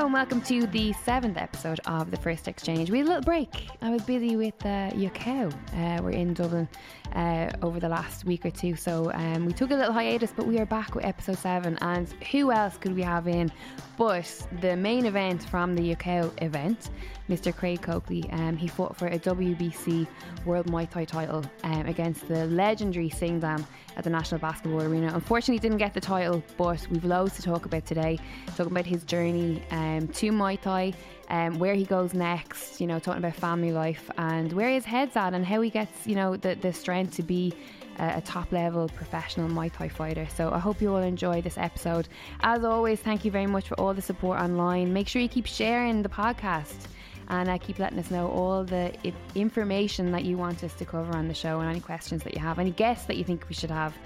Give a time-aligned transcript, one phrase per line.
[0.00, 2.90] And welcome to the seventh episode of the First Exchange.
[2.90, 3.68] We had a little break.
[3.82, 5.52] I was busy with uh, Yokkao.
[5.52, 6.66] Uh, we're in Dublin
[7.14, 10.46] uh, over the last week or two, so um, we took a little hiatus, but
[10.46, 11.76] we are back with episode seven.
[11.82, 13.52] And who else could we have in
[13.98, 16.88] but the main event from the Yokkao event,
[17.30, 17.54] Mr.
[17.54, 18.28] Craig Coakley?
[18.32, 20.06] Um, he fought for a WBC
[20.44, 23.64] World Muay Thai title um, against the legendary Singdam
[23.96, 25.12] at the National Basketball Arena.
[25.14, 28.18] Unfortunately, didn't get the title, but we've loads to talk about today.
[28.56, 30.92] Talking about his journey um, to Muay Thai,
[31.28, 35.16] um, where he goes next, you know, talking about family life and where his head's
[35.16, 37.54] at and how he gets, you know, the, the strength to be
[38.00, 40.26] a, a top level professional Muay Thai fighter.
[40.34, 42.08] So I hope you all enjoy this episode.
[42.40, 44.92] As always, thank you very much for all the support online.
[44.92, 46.88] Make sure you keep sharing the podcast
[47.30, 50.84] and uh, keep letting us know all the I- information that you want us to
[50.84, 53.48] cover on the show and any questions that you have, any guests that you think
[53.48, 53.96] we should have.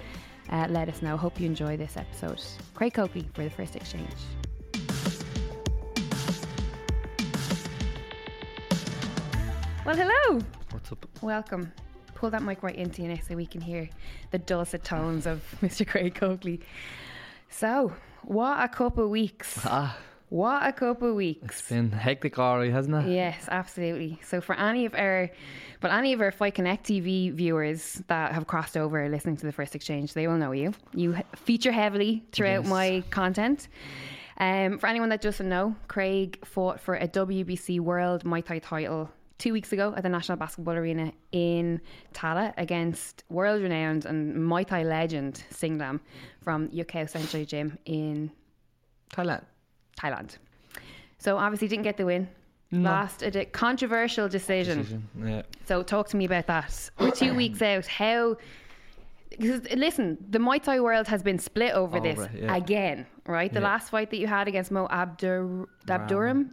[0.49, 1.17] Uh, let us know.
[1.17, 2.39] Hope you enjoy this episode.
[2.75, 4.13] Craig Coakley for the first exchange.
[9.85, 10.39] Well, hello.
[10.71, 11.05] What's up?
[11.21, 11.71] Welcome.
[12.15, 13.87] Pull that mic right into you now so we can hear
[14.31, 15.85] the dulcet tones of Mr.
[15.87, 16.61] Craig Coakley.
[17.49, 19.59] So, what a couple of weeks.
[19.63, 19.95] Ah,
[20.35, 21.59] What a couple of weeks.
[21.59, 23.09] It's been hectic already, hasn't it?
[23.09, 24.19] Yes, absolutely.
[24.21, 25.31] So for any of our,
[25.79, 29.53] but any of our Fight Connect TV viewers that have crossed over listening to the
[29.53, 30.73] first exchange, they will know you.
[30.93, 32.69] You feature heavily throughout Yes.
[32.69, 33.69] my content.
[34.37, 39.09] Um, for anyone that doesn't know, Craig fought for a WBC World Muay Thai title
[39.37, 41.79] two weeks ago at the National Basketball Arena in
[42.13, 46.01] Tallaght against world-renowned and Muay Thai legend Singdam
[46.41, 48.31] from Yokkao Century Gym in
[49.13, 49.43] Thailand.
[49.99, 50.37] Thailand.
[51.17, 52.27] So obviously didn't get the win.
[52.71, 54.79] Lost a de- controversial decision.
[54.79, 55.41] Decision, Yeah.
[55.65, 56.89] So talk to me about that.
[56.99, 57.85] We're two weeks out.
[57.85, 58.35] How?
[59.29, 62.55] Because listen, the Muay Thai world has been split over, this Over it, yeah.
[62.55, 63.51] again, right?
[63.51, 63.65] The Yeah.
[63.65, 66.49] last fight that you had against Mo Abdur Abdurum,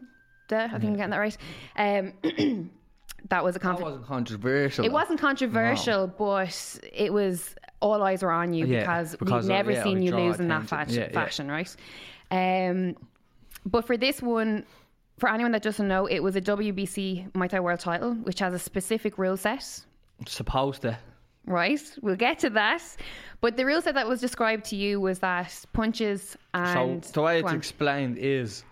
[0.51, 1.37] I think I'm getting that right.
[1.77, 2.13] Um,
[3.29, 4.85] that was a That wasn't controversial.
[4.85, 9.39] it wasn't controversial, but it was all eyes were on you Yeah, because, because we've
[9.41, 11.09] of- never yeah, seen you lose in that Yeah, yeah.
[11.13, 11.75] fashion right?
[12.31, 12.97] Um,
[13.67, 14.65] but for this one,
[15.19, 18.55] for anyone that doesn't know, it was a WBC Muay Thai World Title, which has
[18.55, 19.65] a specific rule set.
[20.27, 20.99] supposed to.
[21.45, 22.83] Right, we'll get to that.
[23.41, 27.23] But the rule set that was described to you was that punches and so the
[27.23, 28.63] way it's explained is,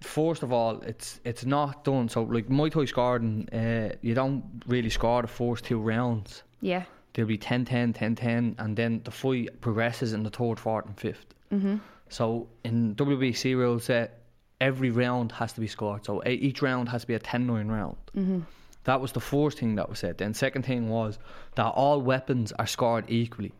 [0.00, 2.08] first of all, it's it's not done.
[2.08, 6.44] So like Muay Thai scoring, uh, you don't really score the first two rounds.
[6.60, 6.84] yeah,
[7.14, 11.16] There'll be 10-10, 10-10, and then the fight progresses in the third, fourth, and 5th
[11.52, 11.76] Mm-hmm.
[12.10, 14.22] So in WBC rules, set
[14.60, 16.04] every round has to be scored.
[16.04, 17.96] So e- each round has to be a 10-9 round.
[18.16, 18.40] Mm-hmm.
[18.84, 20.18] That was the first thing that was said.
[20.18, 21.18] Then second thing was
[21.56, 23.52] that all weapons are scored equally.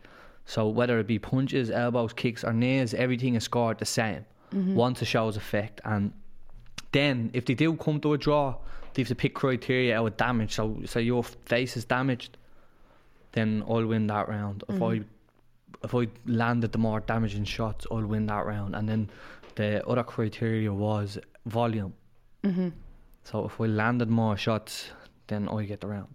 [0.45, 4.75] So whether it be punches, elbows, kicks, or knees, everything is scored the same mm-hmm.
[4.75, 5.81] once it shows effect.
[5.85, 6.11] And
[6.91, 8.55] then if they do come to a draw,
[8.93, 10.55] they have to pick criteria out of damage.
[10.55, 12.37] So so your face is damaged,
[13.33, 14.63] then I'll win that round.
[14.67, 14.83] Mm-hmm.
[14.83, 15.05] If I
[15.83, 18.75] if I landed the more damaging shots, I'll win that round.
[18.75, 19.09] And then
[19.55, 21.93] the other criteria was volume.
[22.43, 22.69] Mm-hmm.
[23.23, 24.91] So if I landed more shots,
[25.27, 26.13] then I get the round.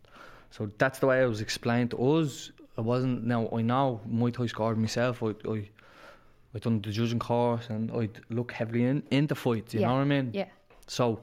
[0.50, 2.52] So that's the way it was explained to us.
[2.76, 3.24] It wasn't.
[3.24, 5.22] Now I know Muay Thai scored myself.
[5.22, 5.68] I I
[6.54, 9.74] I done the judging course and I'd look heavily in into fights.
[9.74, 10.30] You yeah, know what I mean?
[10.32, 10.46] Yeah,
[10.86, 11.20] So,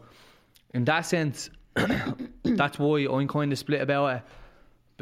[0.74, 1.50] in that sense,
[2.44, 4.24] that's why I'm kind of split about it.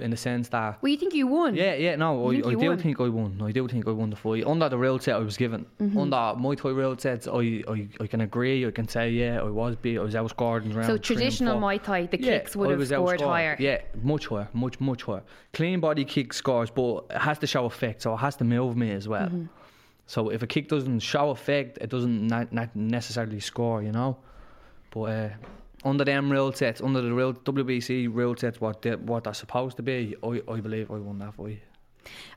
[0.01, 1.55] In the sense that, well, you think you won?
[1.55, 2.77] yeah, yeah, no, I, I do won?
[2.77, 3.41] think I won.
[3.43, 5.65] I do think I won the fight under the rule set I was given.
[5.81, 5.97] Mm-hmm.
[5.97, 8.65] Under Muay Thai rule sets, I, I, I can agree.
[8.65, 9.97] I can say, yeah, I was beat.
[9.97, 10.87] I was outscored in round.
[10.87, 11.59] So traditional.
[11.59, 13.25] Muay Thai, the Yeah, kicks would I have scored outscored.
[13.27, 13.55] higher.
[13.59, 15.23] Yeah, much higher, much much higher.
[15.53, 18.75] Clean body kick scores, but it has to show effect, so it has to move
[18.77, 19.27] me as well.
[19.27, 19.45] Mm-hmm.
[20.07, 24.17] So if a kick doesn't show effect, it doesn't not, not necessarily score, you know.
[24.91, 25.29] But uh,
[25.83, 29.77] under them rule sets, under the real WBC rule sets, what they, what they're supposed
[29.77, 31.61] to be, I, I believe I won that fight.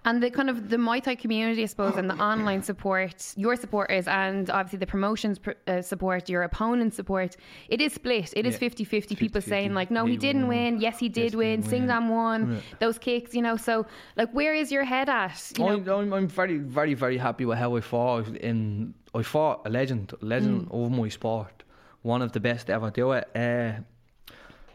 [0.04, 3.54] And the kind of the Muay Thai community, I suppose, and the online support, your
[3.56, 7.36] supporters, and obviously the promotions pr- uh, support, your opponent's support,
[7.68, 8.34] it is split.
[8.36, 8.58] It is Yeah.
[8.58, 9.14] 50 50.
[9.16, 9.48] People 50-50.
[9.48, 10.56] saying, like, no, he He didn't won.
[10.56, 10.80] win.
[10.80, 11.60] Yes, he did Yes, win.
[11.60, 11.88] did Sing win.
[11.88, 12.52] Dam won.
[12.54, 12.58] Yeah.
[12.80, 13.56] Those kicks, you know.
[13.56, 13.86] So,
[14.16, 15.52] like, where is your head at?
[15.56, 15.70] You know?
[15.70, 18.28] I'm, I'm, I'm very, very, very happy with how I fought.
[18.36, 20.84] In I fought a legend, a legend Mm.
[20.86, 21.62] of my sport,
[22.02, 23.28] one of the best to ever do it.
[23.34, 23.72] Uh,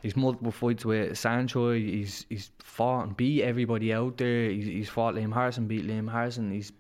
[0.01, 1.77] he's multiple fights with Saenchai.
[1.85, 4.49] He's he's fought and beat everybody out there.
[4.49, 6.51] He's, he's fought Liam Harrison, beat Liam Harrison.
[6.51, 6.71] He's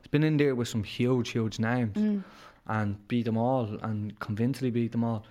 [0.00, 2.22] he's been in there with some huge, huge names Mm.
[2.66, 5.24] and beat them all and convincingly beat them all.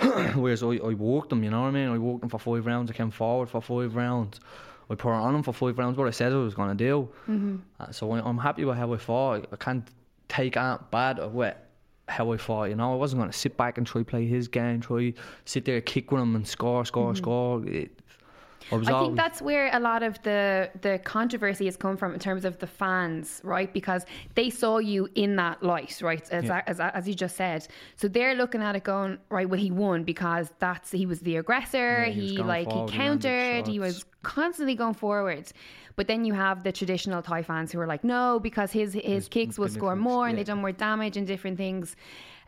[0.34, 1.88] Whereas I, I walked them, you know what I mean?
[1.88, 2.90] I walked them for five rounds.
[2.90, 4.40] I came forward for five rounds.
[4.88, 5.98] I put it on him for five rounds.
[5.98, 7.08] What I said I was going to do.
[7.28, 7.56] Mm-hmm.
[7.78, 9.46] Uh, so I, I'm happy with how I fought.
[9.52, 9.86] I can't
[10.28, 11.54] take out bad with
[12.10, 12.64] how I fought.
[12.70, 15.14] You know, I wasn't going to sit back and try play his game, try
[15.44, 17.64] sit there kick with him and score, score, score.
[17.66, 17.90] It,
[18.72, 19.04] I Mm-hmm.
[19.04, 22.58] Think that's where a lot of the the controversy has come from in terms of
[22.58, 23.72] the fans, right?
[23.72, 24.04] Because
[24.34, 26.22] they saw you in that light, right?
[26.30, 26.62] As, Yeah.
[26.66, 27.66] as, as you just said,
[27.96, 29.48] so they're looking at it going, right?
[29.48, 32.04] Well, he won because that's he was the aggressor.
[32.06, 33.66] Yeah, he he like forward, he countered.
[33.66, 35.52] He was constantly going forwards.
[36.00, 39.28] But then you have the traditional Thai fans who are like, no, because his his
[39.28, 40.44] kicks will score more and yeah.
[40.44, 41.94] they done more damage and different things.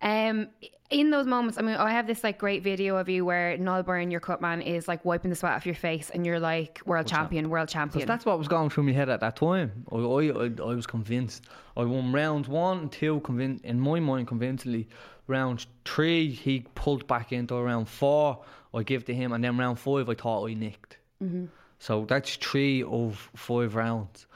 [0.00, 0.48] Um,
[0.88, 3.82] in those moments, I mean, I have this like great video of you where Noel
[3.82, 7.06] Byrne, your cutman, is like wiping the sweat off your face, and you're like, "World
[7.06, 9.84] champion, world champion." That's what was going through my head at that time.
[9.92, 11.44] I, I, I, I was convinced.
[11.76, 14.88] I won rounds one and two, convin- in my mind, convincingly.
[15.26, 18.42] Round three, he pulled back into round four.
[18.72, 20.96] I give to him, and then round five, I thought I nicked.
[21.22, 21.44] Mm-hmm.
[21.82, 24.26] So that's three of five rounds.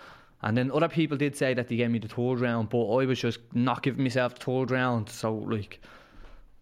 [0.42, 3.06] And then other people did say that they gave me the third round, but I
[3.06, 5.08] was just not giving myself the third round.
[5.08, 5.80] So like,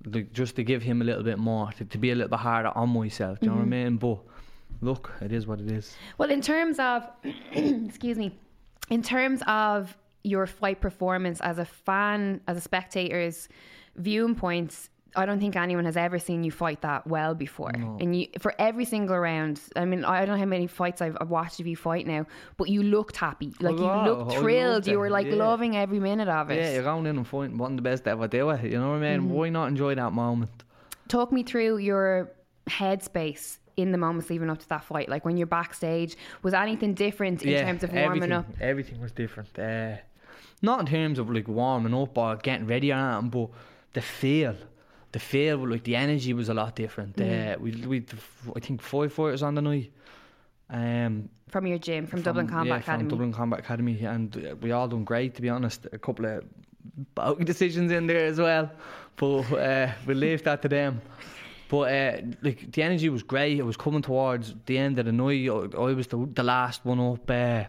[0.04, 2.38] like just to give him a little bit more, to, to be a little bit
[2.38, 3.40] harder on myself.
[3.40, 3.70] Do you know what I mm-hmm.
[3.70, 3.96] mean?
[3.96, 4.18] But
[4.82, 5.96] look, it is what it is.
[6.18, 7.08] Well, in terms of,
[7.52, 8.38] excuse me,
[8.90, 13.48] in terms of your fight performance as a fan, as a spectator's
[13.96, 17.70] viewing points, I don't think anyone has ever seen you fight that well before.
[17.70, 21.16] And you, for every single round, I mean, I don't know how many fights I've,
[21.20, 22.26] I've watched of you fight now,
[22.56, 23.54] but you looked happy.
[23.60, 24.86] Like you wow, looked thrilled.
[24.86, 25.36] You were like yeah.
[25.36, 26.56] loving every minute of it.
[26.56, 28.64] Yeah, you're going in and fighting one of the best to ever do it.
[28.64, 29.20] You know what I mean?
[29.20, 29.30] Mm-hmm.
[29.30, 30.50] Why not enjoy that moment?
[31.08, 32.32] Talk me through your
[32.68, 35.08] headspace in the moments leading up to that fight.
[35.08, 38.46] Like when you're backstage, was anything different in terms of warming everything, up?
[38.60, 39.58] Everything was different.
[39.58, 39.96] Uh,
[40.62, 43.50] not in terms of like warming up or getting ready or anything, but
[43.92, 44.56] the feel.
[45.14, 47.20] The feel, like the energy was a lot different.
[47.20, 48.04] Uh, we, we,
[48.56, 49.92] I think five fighters on the night.
[50.68, 53.02] Um, From your gym, from, Dublin Combat yeah, Academy.
[53.02, 55.86] From Dublin Combat Academy, and we all done great to be honest.
[55.92, 56.42] A couple of
[57.14, 58.72] bogey decisions in there as well,
[59.14, 61.00] but uh, we leave that to them.
[61.68, 63.56] But uh, like the energy was great.
[63.56, 65.48] It was coming towards the end of the night.
[65.48, 67.30] I, I was the, the last one up.
[67.30, 67.64] Uh,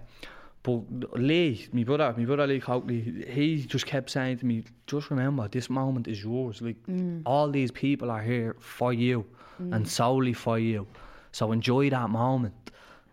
[0.65, 5.11] but Lee, my brother, my brother Lee Coakley, he just kept saying to me, "Just
[5.11, 6.61] remember, this moment is yours.
[6.61, 7.21] Like mm.
[7.25, 9.25] all these people are here for you,
[9.61, 9.75] mm.
[9.75, 10.87] and solely for you.
[11.31, 12.55] So enjoy that moment."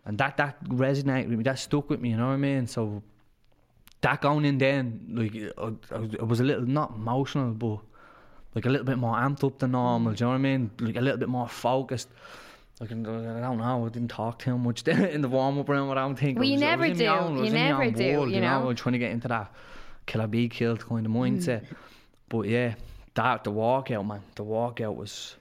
[0.06, 1.44] And that that resonated with me.
[1.44, 2.10] That stuck with me.
[2.10, 2.66] You know what I mean?
[2.66, 3.02] So
[4.00, 7.78] that going in then, like I, I, I was a little not emotional, but
[8.54, 10.12] like a little bit more amped up than normal.
[10.12, 10.16] Mm.
[10.16, 10.70] Do you know what I mean?
[10.80, 12.08] Like a little bit more focused.
[12.82, 13.86] Like I don't know.
[13.86, 15.88] I didn't talk too much in the warm up room.
[15.92, 16.36] I don't think.
[16.36, 17.06] Well, you was, never do.
[17.06, 18.58] own- You was in my never do, world, you you know?
[18.58, 18.64] know.
[18.64, 19.52] I was trying to get into that
[20.06, 21.60] kill or be killed kind of mindset.
[21.62, 21.76] Mm.
[22.28, 22.74] But yeah,
[23.14, 24.20] that the walkout, man.
[24.34, 25.36] The walkout was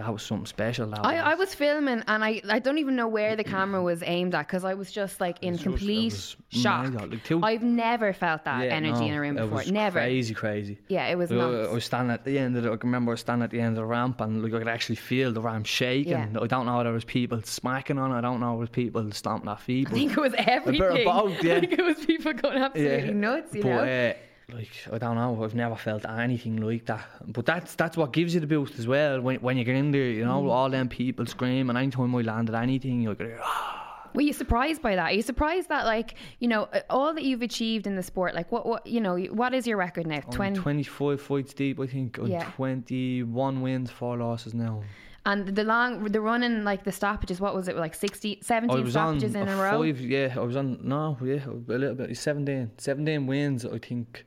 [0.00, 0.86] that was something special.
[0.88, 4.02] That I, I was filming and I, I don't even know where the camera was
[4.04, 6.92] aimed at because I was just like in was just- complete was shock.
[6.94, 9.58] like, two- I've never felt that Yeah, energy no, in a room it before.
[9.58, 10.00] was Never.
[10.00, 10.78] Crazy, crazy.
[10.88, 11.62] Yeah, it was Like, I.
[11.64, 13.60] I was standing at the end of the, I remember I was standing at the
[13.60, 16.12] end of the ramp and like I could actually feel the ramp shaking.
[16.12, 16.26] Yeah.
[16.40, 18.16] I don't know if there was people smacking on it.
[18.16, 19.88] I don't know was people stomping their feet.
[19.88, 21.04] I think it was everything.
[21.04, 21.56] both, yeah.
[21.56, 23.82] I think it was people going absolutely nuts, you but, know?
[24.10, 24.12] Uh,
[24.52, 27.04] like I don't know, I've never felt anything like that.
[27.26, 29.20] But that's that's what gives you the boost as well.
[29.20, 30.50] When when you get in there, you know, Mm.
[30.50, 31.76] all them people scream, screaming.
[31.76, 33.76] Anytime I landed anything, you're like, ah.
[34.12, 35.10] Were you surprised by that?
[35.10, 38.50] Are you surprised that, like, you know, all that you've achieved in the sport, like,
[38.50, 40.16] what, what, you know, what is your record now?
[40.16, 40.58] I'm 20.
[40.58, 42.18] 25 fights deep, I think.
[42.24, 42.42] Yeah.
[42.56, 44.82] 21 wins, four losses now.
[45.26, 48.80] And the long, the running, like, the stoppages, what was it, like 60, 17 I
[48.82, 49.82] was on stoppages in a a row?
[49.82, 50.00] five.
[50.00, 52.16] Yeah, I was on no, yeah, a little bit.
[52.16, 53.64] 17, 17 wins.
[53.64, 54.24] I think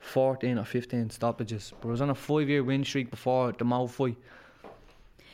[0.00, 1.72] fourteen or fifteen stoppages.
[1.80, 4.16] But I was on a five-year win streak before the fight.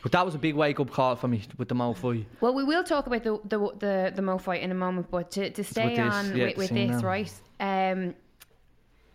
[0.02, 2.26] But that was a big wake-up call for me with the Mo fight.
[2.40, 5.30] Well, we will talk about the the the, the Mo fight in a moment, but
[5.32, 7.00] to, to stay with this, on yeah, with, with this, now.
[7.00, 7.32] right?
[7.58, 8.14] Um,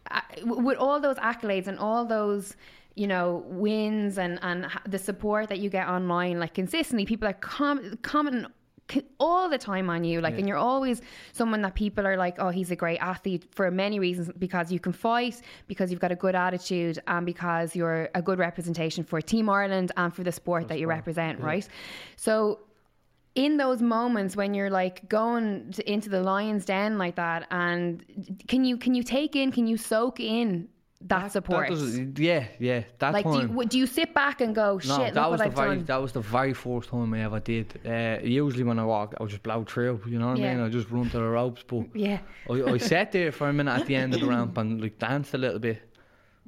[0.09, 2.55] I- with all those accolades and all those
[2.95, 7.33] you know wins and and the support that you get online, like consistently, people are
[7.33, 8.47] com- commenting
[9.19, 10.21] all the time on you.
[10.21, 11.01] Like, and you're always
[11.33, 14.79] someone that people are like, oh, he's a great athlete for many reasons because you
[14.79, 19.21] can fight, because you've got a good attitude, and because you're a good representation for
[19.21, 21.67] Team Ireland and for the sport that you represent, right?
[22.15, 22.59] So,
[23.33, 28.03] in those moments when you're like going to, into the lion's den like that, and
[28.47, 30.67] can you can you take in, can you soak in
[31.07, 31.69] that, support?
[31.69, 32.83] That does- yeah, yeah.
[32.99, 35.31] That like, do you, do you sit back and go, shit, no, look that what
[35.31, 35.85] was the I've very done?
[35.85, 37.79] that was the very first time I ever did.
[37.85, 40.01] Uh, usually when I walk, I just blow through.
[40.07, 40.51] You know what Yeah.
[40.51, 40.65] I mean?
[40.65, 41.63] I just run to the ropes.
[41.67, 42.19] But Yeah.
[42.49, 44.97] I, I sat there for a minute at the end of the ramp and like
[44.99, 45.81] danced a little bit.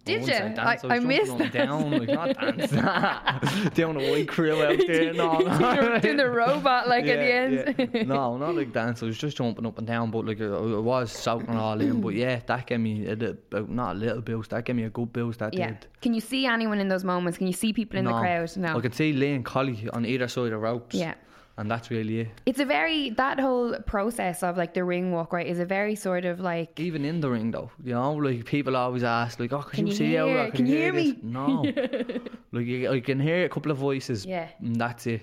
[0.05, 0.33] Did you?
[0.33, 1.53] I- I missed that.
[1.53, 2.71] down, like not dance.
[3.75, 5.13] down a white crew out there.
[5.13, 5.99] No, no.
[5.99, 7.91] doing the robot like at the end.
[7.93, 8.03] yeah.
[8.07, 9.01] no, not like dance.
[9.01, 12.01] I was just jumping up and down, but like I, I was soaking all in.
[12.01, 14.49] But yeah, that gave me a little, not a little boost.
[14.49, 15.39] That gave me a good boost.
[15.39, 15.67] That yeah.
[15.67, 15.87] did.
[16.01, 17.37] Can you see anyone in those moments?
[17.37, 18.55] Can you see people in the crowd?
[18.57, 18.77] No.
[18.77, 20.95] I could see Lee and Collie on either side of the ropes.
[20.95, 21.13] Yeah.
[21.55, 22.29] And that's really it.
[22.47, 25.45] It's a very that whole process of like the ring walk, right?
[25.45, 28.75] Is a very sort of like Even in the ring, though, you know, like people
[28.75, 30.51] always ask, like, "Oh, can, Can you, you see hear- there?
[30.51, 31.19] can you hear this?" me?
[31.21, 31.63] No,
[32.51, 34.25] like you, I can hear a couple of voices.
[34.25, 34.47] Yeah.
[34.59, 35.21] and that's it.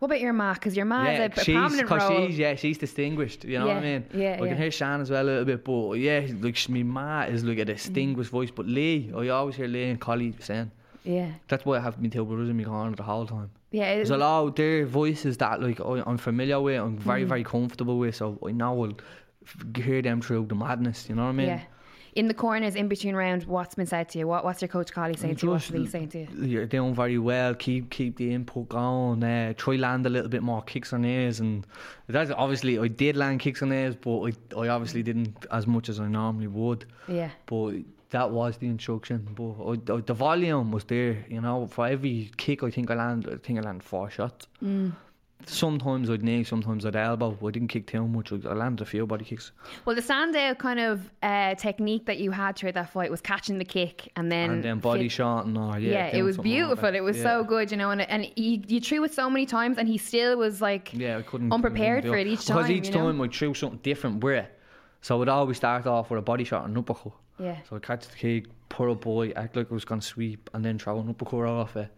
[0.00, 0.52] what about your ma?
[0.52, 2.26] Because your ma yeah, has a, a she's prominent because role.
[2.26, 3.44] she's yeah, she's distinguished.
[3.44, 4.04] You know what I mean?
[4.12, 4.48] yeah, I yeah.
[4.48, 7.58] can hear Shan as well a little bit, but yeah, like me ma is like
[7.58, 8.50] a distinguished voice.
[8.50, 10.70] But Lee, I always hear Lee and Collie saying.
[11.04, 13.50] Yeah, That's why I have two brothers in my corner the whole time.
[13.70, 13.90] yeah.
[13.92, 17.00] it- There's a lot of their voices that like I, I'm familiar with, I'm Mm.
[17.00, 18.96] very very comfortable with, so I know I'll
[19.82, 21.08] hear them through the madness.
[21.08, 21.46] You know what I mean?
[21.48, 21.60] yeah.
[22.16, 24.26] In the corners, in between rounds, what's been said to you?
[24.26, 25.52] What, what's your coach Collie saying to you?
[25.52, 26.28] What's Just Lee saying to you?
[26.44, 27.54] You're doing very well.
[27.54, 29.22] Keep keep the input going.
[29.22, 31.64] Uh, try land a little bit more kicks on ears, and
[32.08, 35.88] that's obviously I did land kicks on ears, but I, I obviously didn't as much
[35.88, 36.84] as I normally would.
[37.06, 37.74] Yeah, But
[38.10, 39.28] that was the instruction.
[39.34, 41.24] But I, I, the volume was there.
[41.28, 43.28] You know, for every kick, I think I land.
[43.32, 44.46] I think I landed four shots.
[44.62, 44.92] Mm.
[45.46, 47.34] Sometimes I'd knee, sometimes I'd elbow.
[47.46, 48.30] I didn't kick too much.
[48.30, 49.52] I landed a few body kicks.
[49.86, 53.56] Well, the standout kind of uh, technique that you had throughout that fight was catching
[53.56, 55.78] the kick and then and then body flip- shot and all.
[55.78, 56.94] Yeah, Yeah, it was something like beautiful.
[56.94, 57.22] It was Yeah.
[57.22, 59.96] so good, you know, and and you, you threw it so many times, and he
[59.96, 61.50] still was like Yeah, I couldn't.
[61.52, 62.58] unprepared couldn't for it each time.
[62.58, 63.06] Because each you know?
[63.10, 64.58] time I threw something different with it.
[65.00, 67.14] So I'd always start off with a body shot and an uppercut.
[67.40, 67.56] Yeah.
[67.68, 70.50] So I'd catch the kick, put a boy, act like I was going to sweep,
[70.52, 71.88] and then throw an uppercut off it,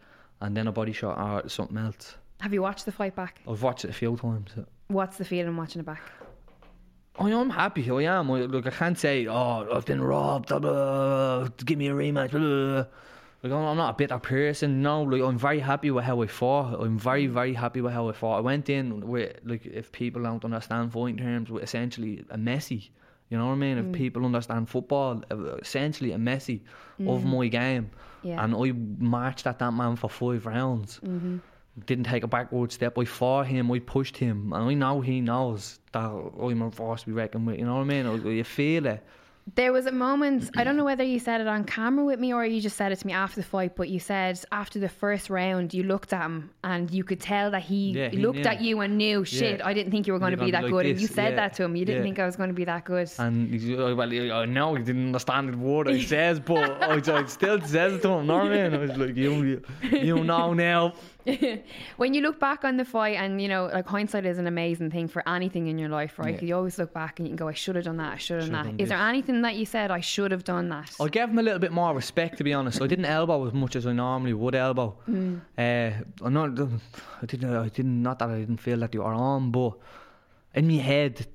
[0.41, 2.17] and then a body shot or something else.
[2.41, 3.41] Have you watched the fight back?
[3.49, 4.51] I've watched it a few times.
[4.89, 6.03] What's the feeling watching it back?
[7.19, 7.91] I am happy.
[7.91, 8.31] I am.
[8.31, 10.49] I, look, I can't say, oh, I've been robbed.
[10.49, 12.31] Blah, blah, give me a rematch.
[12.31, 12.87] Blah.
[13.43, 14.83] Like, I'm not a bitter person.
[14.83, 16.81] No, like I'm very happy with how I fought.
[16.81, 18.39] I'm very, very happy with how I fought.
[18.39, 22.91] I went in with like, if people don't understand fighting terms, with essentially a Messi.
[23.33, 23.79] You know what I mean?
[23.79, 26.61] If people understand football, uh, essentially a Messi
[27.09, 27.91] of my game.
[28.23, 28.45] Yeah.
[28.45, 28.73] And I
[29.03, 31.01] marched at that man for five rounds.
[31.03, 31.39] Mm-hmm.
[31.87, 32.99] Didn't take a backward step.
[32.99, 33.73] I fought him.
[33.73, 37.47] I pushed him, and I know he knows that I'm a force to be reckoned
[37.47, 37.59] with.
[37.59, 38.27] You know what I mean?
[38.27, 39.03] You feel it.
[39.57, 42.33] There was a moment, I don't know whether you said it on camera with me
[42.33, 44.89] or you just said it to me after the fight, but you said after the
[44.89, 48.39] first round, you looked at him and you could tell that he, Yeah, he looked
[48.39, 48.45] knew.
[48.45, 49.67] at you and knew, shit, Yeah.
[49.67, 50.87] I didn't think you were going to be that like good.
[50.87, 51.75] and you said yeah, that to him.
[51.75, 53.11] You didn't think I was going to be that good.
[53.19, 57.61] And well, I know he didn't understand the word I says, but I, I still
[57.61, 58.21] says it to him.
[58.23, 58.75] You know what I mean?
[58.75, 60.95] I was like, you, you, you know now.
[61.97, 64.91] when you look back on the fight, and you know, like hindsight is an amazing
[64.91, 66.35] thing for anything in your life, right?
[66.35, 66.49] Yeah.
[66.49, 68.41] You always look back and you can go, I should have done that, I should
[68.41, 68.83] have done done that.
[68.83, 70.91] Is there anything that you said I should have done that?
[71.01, 72.81] I gave him a little bit more respect, to be honest.
[72.83, 74.97] I didn't elbow as much as I normally would elbow.
[75.59, 75.91] Uh,
[76.23, 76.59] I'm not,
[77.23, 79.73] I didn't, I didn't, not that I didn't feel that you were on, but
[80.55, 81.27] in my head,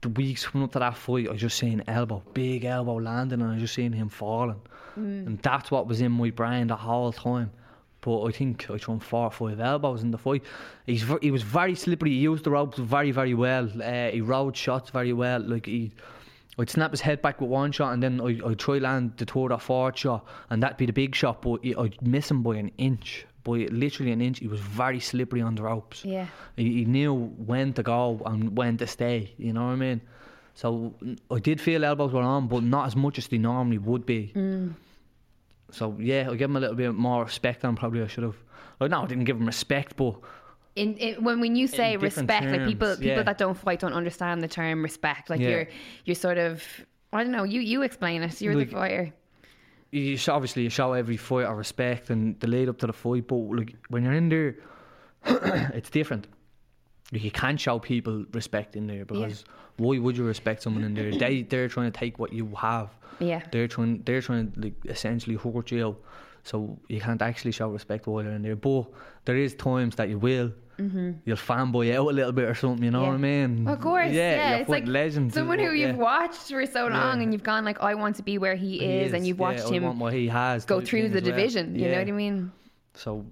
[0.00, 3.40] the weeks coming up to that fight, I was just seeing elbow, big elbow landing,
[3.40, 4.60] and I was just seeing him falling.
[4.96, 7.50] And that's what was in my brain the whole time.
[8.04, 10.42] But I think I threw him four or five elbows in the fight.
[10.84, 12.10] He's he was very slippery.
[12.10, 13.70] He used the ropes very very well.
[13.82, 15.40] Uh, he rode shots very well.
[15.40, 15.90] Like he,
[16.58, 19.24] I'd snap his head back with one shot, and then I I'd try land the
[19.24, 21.40] third or fourth shot, and that'd be the big shot.
[21.40, 24.40] But I'd miss him by an inch, by literally an inch.
[24.40, 26.04] He was very slippery on the ropes.
[26.04, 26.26] Yeah.
[26.56, 29.32] He, he knew when to go and when to stay.
[29.38, 30.02] You know what I mean?
[30.54, 33.78] So mm, I did feel elbows were on, but not as much as they normally
[33.78, 34.30] would be.
[35.74, 38.36] So yeah, I give him a little bit more respect than probably I should have.
[38.80, 40.16] Like, no, I didn't give him respect, but
[40.76, 43.22] in, in when when you say respect, like people people yeah.
[43.22, 45.30] that don't fight don't understand the term respect.
[45.30, 45.48] Like Yeah.
[45.48, 45.68] you're
[46.04, 46.62] you're sort of
[47.12, 47.44] I don't know.
[47.44, 48.40] You you explain it.
[48.40, 49.12] You're Like- the fighter.
[49.90, 53.28] you obviously you show every fight or respect and the lead up to the fight,
[53.28, 54.56] but like when you're in there,
[55.74, 56.26] it's different.
[57.12, 59.44] Like, you can't show people respect in there because
[59.76, 61.12] why would you respect someone in there?
[61.12, 62.90] They they're trying to take what you have.
[63.18, 63.42] Yeah.
[63.52, 65.96] They're trying they're trying to like essentially hurt you.
[66.42, 68.56] So you can't actually show respect while you're in there.
[68.56, 68.86] But
[69.24, 70.52] there is times that you will.
[70.76, 72.82] you'll fanboy out a little bit or something.
[72.84, 73.24] You know Mm-hmm.
[73.24, 73.44] Yeah.
[73.44, 73.68] what I mean?
[73.68, 74.56] Of course, Yeah, yeah.
[74.56, 75.32] it's like legend.
[75.32, 77.22] someone who you've watched for so long, Yeah.
[77.22, 79.38] and you've gone like, oh, I want to be where he, He is, and you've
[79.38, 81.30] watched him what he has go through the as well.
[81.36, 81.78] division.
[81.78, 82.50] You know what I mean?
[82.94, 83.24] So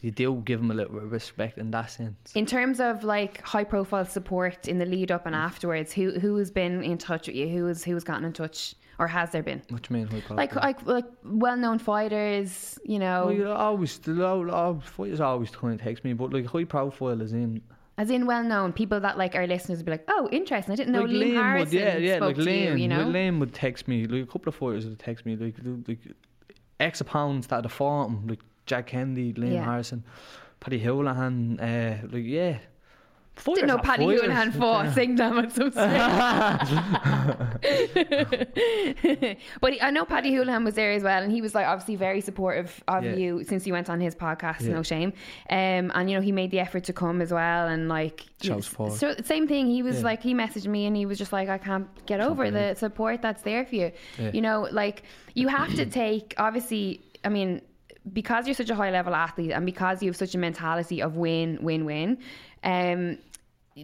[0.00, 2.32] you do give him a little respect in that sense.
[2.34, 6.36] In terms of like high profile support in the lead up and afterwards, who who
[6.36, 7.48] has been in touch with you?
[7.48, 9.62] Who has who's gotten in touch, or has there been?
[9.68, 10.08] What do you mean?
[10.08, 10.68] high Like profile?
[10.68, 16.04] like like well known fighters, you know, Well, always, the fighters always trying to text
[16.04, 17.60] me, but like high profile is in
[17.96, 20.72] as in well known people that like our listeners would be like, oh, interesting.
[20.72, 22.76] I didn't know like Liam, Liam Harrison would, yeah, yeah, spoke like to Liam, you.
[22.76, 25.36] You know, like Liam would text me, like a couple of fighters would text me,
[25.36, 25.54] like,
[25.86, 25.98] like
[26.80, 29.64] X pounds that had fought him, like Jack Kennedy, Liam Yeah.
[29.64, 30.02] Harrison,
[30.60, 32.58] Paddy Holohan, uh, like yeah.
[33.44, 34.94] Didn't know Paddy fighters, Holohan like, fought yeah.
[34.94, 35.90] Singdam at some stage.
[39.60, 42.20] but I know Paddy Holohan was there as well, and he was like obviously very
[42.20, 43.16] supportive of Yeah.
[43.16, 44.60] you since you went on his podcast.
[44.62, 44.74] Yeah.
[44.74, 45.12] No shame,
[45.50, 48.66] um, and you know he made the effort to come as well, and like Shows
[48.66, 48.96] forward.
[48.98, 49.66] so same thing.
[49.66, 50.04] He was Yeah.
[50.04, 53.20] like he messaged me, and he was just like I can't get over the support
[53.20, 53.90] that's there for you.
[54.32, 55.02] You know, like
[55.34, 57.00] you have to take obviously.
[57.24, 57.62] I mean.
[58.12, 61.16] Because you're such a high level athlete and because you have such a mentality of
[61.16, 62.18] win, win, win,
[62.62, 63.18] um,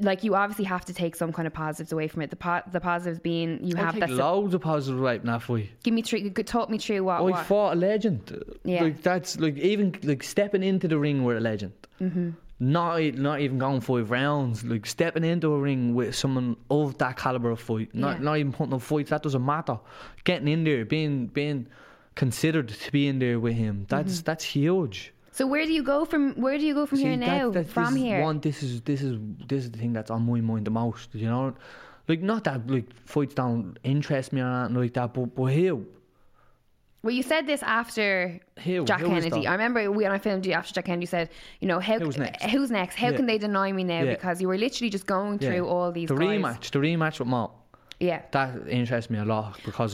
[0.03, 2.31] like you obviously have to take some kind of positives away from it.
[2.31, 4.11] The po- the positives being you I have take that.
[4.11, 5.69] loads of positive right now for you.
[5.83, 6.29] give me three.
[6.31, 7.17] Could talk me through what.
[7.19, 8.45] I what fought a legend.
[8.62, 8.85] Yeah.
[8.85, 11.73] Like that's like even like stepping into the ring with a legend.
[12.00, 12.31] Mm-hmm.
[12.61, 14.62] Not not even going five rounds.
[14.65, 17.93] Like stepping into a ring with someone of that caliber of fight.
[17.95, 18.23] Not Yeah.
[18.25, 19.11] not even putting up fights.
[19.11, 19.81] That doesn't matter.
[20.25, 21.67] Getting in there, being being
[22.25, 23.75] considered to be in there with him.
[23.95, 24.29] That's Mm-hmm.
[24.29, 24.97] that's huge.
[25.39, 26.23] so where do you go from?
[26.45, 27.47] Where do you go from See, here that- now?
[27.57, 28.21] that- from this here.
[28.29, 29.15] One, this is this is
[29.50, 31.09] this is the thing that's on my mind the most.
[31.23, 31.43] You know,
[32.11, 35.77] like not that like fights don't interest me or anything like that, but but here,
[37.03, 38.09] Well, you said this after
[38.65, 38.85] Who?
[38.91, 39.43] Jack Who Kennedy.
[39.50, 41.05] I remember when I filmed you after Jack Kennedy.
[41.07, 41.27] You said,
[41.61, 42.41] you know, how Who's next?
[42.55, 42.95] Who's next?
[43.03, 43.17] How Yeah.
[43.19, 44.03] can they deny me now?
[44.03, 44.15] Yeah.
[44.17, 45.47] Because you were literally just going yeah.
[45.49, 46.29] through all these the guys.
[46.41, 47.45] rematch, the rematch with Mo.
[48.09, 48.21] Yeah.
[48.37, 48.50] That
[48.81, 49.93] interests me a lot because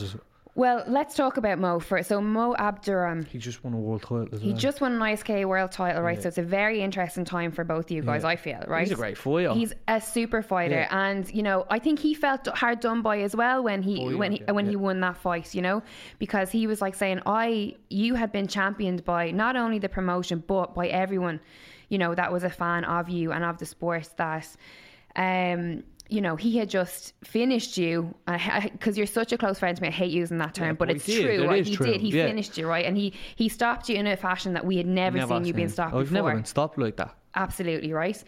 [0.57, 2.09] Well, let's talk about Mo first.
[2.09, 3.25] So Mo Abduram.
[3.27, 4.57] he just won a world title as He well.
[4.57, 6.19] just won an ISK world title, right?
[6.19, 8.29] So it's a very interesting time for both of you guys, Yeah.
[8.29, 8.81] I feel, right?
[8.81, 9.53] He's a great fighter.
[9.53, 11.09] He's a super fighter, Yeah.
[11.09, 14.17] and you know, I think he felt hard done by as well when he Oh,
[14.17, 15.83] when he yeah, when he won that fight, you know,
[16.17, 20.43] because he was like saying, "I, you had been championed by not only the promotion
[20.47, 21.39] but by everyone,
[21.89, 24.47] you know, that was a fan of you and of the sport that."
[25.15, 28.13] um you know, he had just finished you
[28.71, 29.89] because you're such a close friend to me.
[29.89, 31.21] I hate using that term, Yeah, but but it's did.
[31.21, 31.65] true, It right?
[31.65, 31.85] He true.
[31.85, 32.01] did.
[32.01, 32.27] He Yeah.
[32.27, 32.85] finished you, right?
[32.85, 35.69] And he he stopped you in a fashion that we had never, seen you being
[35.69, 36.13] stopped I've before.
[36.29, 37.13] never been stopped like that.
[37.35, 38.23] Absolutely right.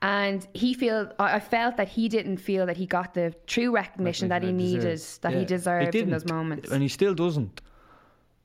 [0.00, 4.28] And he feel I felt that he didn't feel that he got the true recognition
[4.28, 5.22] that he needed, deserved.
[5.22, 5.44] that he Yeah.
[5.46, 6.70] deserved in those moments.
[6.70, 7.60] and he still doesn't.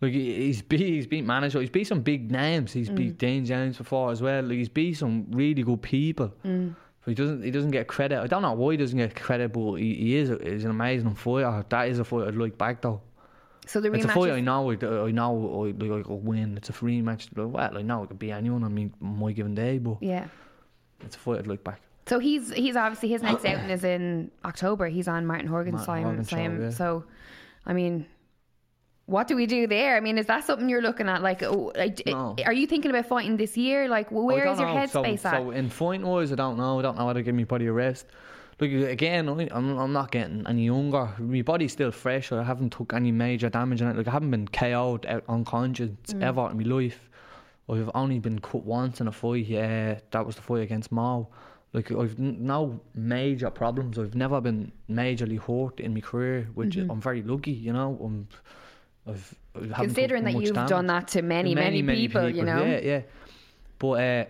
[0.01, 2.71] Like he- he's beat, he's beat manager, he's beat some big names.
[2.71, 2.95] He's Mm.
[2.95, 4.41] beat Dane Jones before as well.
[4.43, 6.31] Like he's beat some really good people.
[6.45, 6.73] Mm.
[7.05, 8.19] He doesn't he doesn't get credit.
[8.19, 11.15] I don't know why he doesn't get credit, but he, he is he's an amazing
[11.15, 11.65] fighter.
[11.69, 13.01] That is a fight I'd like back though.
[13.65, 13.95] So the rematch.
[13.95, 16.57] It's a fight I know I, I know I, like, I could win.
[16.57, 17.29] It's a free match.
[17.35, 18.63] Well, I know it could be anyone.
[18.63, 20.27] I mean, my given day, but yeah.
[21.01, 21.81] it's a fight I'd like back.
[22.07, 24.87] So he's he's obviously his next outing is in October.
[24.87, 26.03] He's on Martin Horgan's Martin slam.
[26.03, 26.69] Horgan's show, yeah.
[26.71, 27.03] So,
[27.65, 28.07] I mean,
[29.09, 29.97] what do we do there?
[29.97, 31.21] I mean, is that something you're looking at?
[31.21, 32.35] Like, oh, like, No.
[32.45, 33.87] are you thinking about fighting this year?
[33.89, 34.85] Like, where is your know.
[34.85, 35.41] so, headspace at?
[35.41, 36.79] So in fighting wise, I don't know.
[36.79, 38.05] I don't know how to give my body a rest.
[38.59, 41.09] Look again, I'm I'm not getting any younger.
[41.17, 42.31] My body's still fresh.
[42.33, 43.95] I haven't took any major damage in it.
[43.95, 46.21] Like I haven't been KO'd out unconscious Mm.
[46.21, 46.99] ever in my life.
[47.69, 49.45] I've only been cut once in a fight.
[49.45, 51.29] Yeah, that was the fight against Mo.
[51.71, 53.97] Like I've n- no major problems.
[53.97, 56.91] I've never been majorly hurt in my career, which Mm-hmm.
[56.91, 57.51] I'm very lucky.
[57.51, 58.27] You know, I'm.
[59.09, 59.35] I've,
[59.73, 60.69] I Considering that you've damage.
[60.69, 62.63] done that to many, many, many, people, you know.
[62.63, 63.01] Yeah, yeah.
[63.79, 64.25] But uh,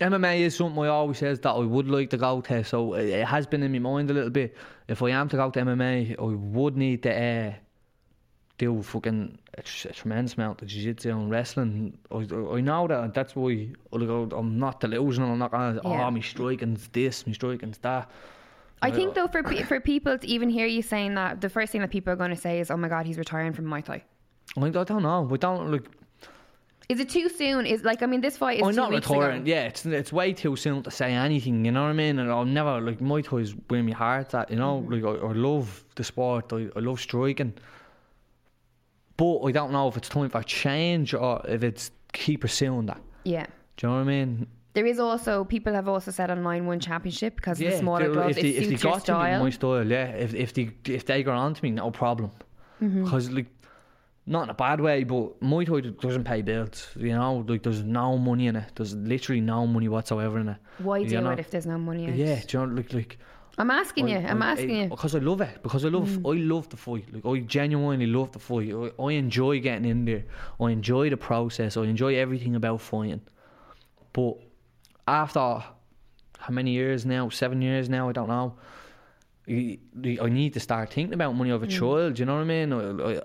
[0.00, 2.64] MMA is something I always says that I would like to go to.
[2.64, 4.56] So it- has been in my mind a little bit.
[4.88, 7.52] If I am to go to MMA, I would need to uh,
[8.58, 11.98] do fucking a, tr- a tremendous amount of jiu-jitsu and wrestling.
[12.10, 13.14] I, I know that.
[13.14, 15.32] That's why like, I'm not delusional.
[15.32, 16.06] I'm not going to, Yeah.
[16.06, 18.10] oh, my striking's this, my striking's that.
[18.86, 21.72] I think though for pe- for people to even hear you saying that, the first
[21.72, 23.84] thing that people are going to say is, "Oh my God, he's retiring from Muay
[23.84, 24.02] Thai."
[24.56, 25.22] I, I don't know.
[25.22, 25.86] We don't like.
[26.88, 27.66] Is it too soon?
[27.66, 29.42] Is like I mean, this fight is I'm two not weeks retiring.
[29.42, 29.50] ago.
[29.50, 31.64] Yeah, it's it's way too soon to say anything.
[31.64, 32.18] You know what I mean?
[32.18, 34.50] And I'll never like Muay Thai is where my heart's at.
[34.50, 34.92] You know, mm-hmm.
[34.92, 36.52] like I, I love the sport.
[36.52, 37.54] I, I love striking,
[39.16, 43.00] but I don't know if it's time for change or if it's keep pursuing that.
[43.24, 43.46] Yeah.
[43.76, 44.46] Do you know what I mean?
[44.76, 48.12] There is also people have also said online one championship because of the smaller they-
[48.12, 48.36] gloves.
[48.36, 49.44] if they, it if they suits your got to me, style.
[49.44, 50.08] my style, yeah.
[50.24, 50.64] If if they
[50.98, 52.30] if they got on to me, no problem.
[52.82, 53.04] Mm-hmm.
[53.04, 53.46] Because like
[54.26, 56.88] not in a bad way, but Muay Thai doesn't pay bills.
[56.94, 58.72] You know, like there's no money in it.
[58.74, 60.58] There's literally no money whatsoever in it.
[60.78, 61.30] Why do You know?
[61.30, 62.16] it if there's no money in it?
[62.16, 63.18] Yeah, do you know, like like.
[63.56, 64.18] I'm asking you.
[64.18, 64.84] I'm asking you.
[64.88, 64.90] Mm.
[64.90, 65.62] because I love it.
[65.62, 67.06] Because I love, I love the fight.
[67.14, 68.70] Like I genuinely love the fight.
[68.74, 70.24] I, I enjoy getting in there.
[70.60, 71.78] I enjoy the process.
[71.78, 73.22] I enjoy everything about fighting.
[74.12, 74.34] But
[75.06, 75.40] after
[76.38, 77.28] how many years now?
[77.28, 78.08] Seven years now?
[78.08, 78.56] I don't know.
[79.48, 81.78] I need to start thinking about money of a Mm.
[81.78, 82.18] child.
[82.18, 82.72] You know what I mean?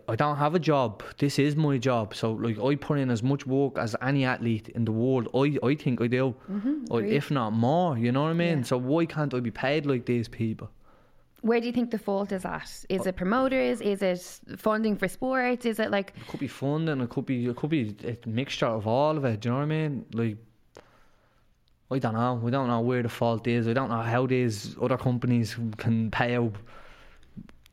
[0.08, 1.02] I, don't have a job.
[1.18, 2.14] This is my job.
[2.14, 5.28] So like I put in as much work as any athlete in the world.
[5.34, 6.36] I I think I do.
[6.52, 6.94] Mm-hmm.
[6.94, 7.14] agreed.
[7.14, 7.98] if not more.
[7.98, 8.60] You know what I mean?
[8.60, 8.64] Yeah.
[8.66, 10.70] So why can't I be paid like these people?
[11.42, 12.70] Where do you think the fault is at?
[12.88, 13.82] Is it promoters?
[13.82, 14.22] Is it
[14.60, 15.66] funding for sports?
[15.66, 17.02] Is it like It could be funding.
[17.02, 17.48] It could be.
[17.48, 19.40] It could be a mixture of all of it.
[19.40, 20.06] Do you know what I mean?
[20.14, 20.38] Like,
[21.92, 22.36] I don't know.
[22.36, 23.68] We don't know where the fault is.
[23.68, 26.54] We don't know how these other companies can pay out.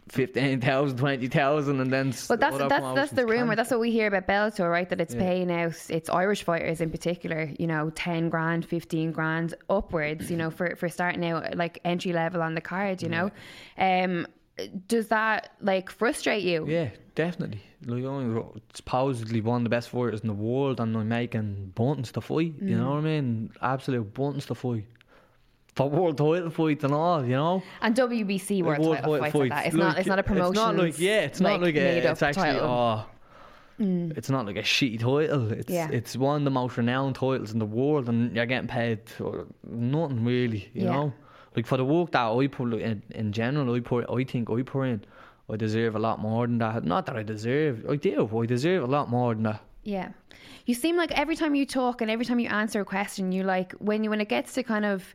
[0.09, 3.49] 15,000, 20,000 and then Well, that's that's that's the rumor.
[3.49, 3.57] can't.
[3.59, 4.89] That's what we hear about Bellator, right?
[4.89, 5.21] That it's Yeah.
[5.21, 10.39] paying out its Irish fighters in particular, you know, ten grand, fifteen grand upwards, you
[10.39, 13.31] know, for for starting out like entry level on the card, you know.
[13.77, 14.27] Um,
[14.87, 16.65] does that like frustrate you?
[16.67, 17.61] Yeah, definitely.
[17.87, 22.21] Like, supposedly one of the best fighters in the world, and I'm making buttons to
[22.21, 22.55] fight.
[22.61, 22.79] You Mm.
[22.79, 23.51] know what I mean?
[23.63, 24.85] Absolute buttons to fight.
[25.77, 27.63] For world title fights and all, you know.
[27.81, 29.67] And WBC world World title title fights like that.
[29.67, 29.99] It's not.
[29.99, 30.51] It's not a promotion.
[30.51, 31.21] It's not like yeah.
[31.21, 33.07] It's not like, a, it's actually title.
[33.81, 34.11] Mm.
[34.11, 34.15] oh.
[34.17, 35.53] It's not like a shitty title.
[35.53, 35.89] It's Yeah.
[35.93, 38.99] it's one of the most renowned titles in the world, and you're getting paid
[39.71, 40.69] nothing really.
[40.75, 40.91] You Yeah.
[40.93, 41.13] know,
[41.55, 44.51] like for the work that I put like, in, in general, I put I think
[44.51, 45.05] I put in,
[45.51, 46.85] I deserve a lot more than that.
[46.85, 48.29] Not that I deserve, I do.
[48.39, 49.63] I deserve a lot more than that.
[49.83, 50.11] Yeah.
[50.67, 53.43] You seem like every time you talk and every time you answer a question, you
[53.43, 55.15] like when you when it gets to kind of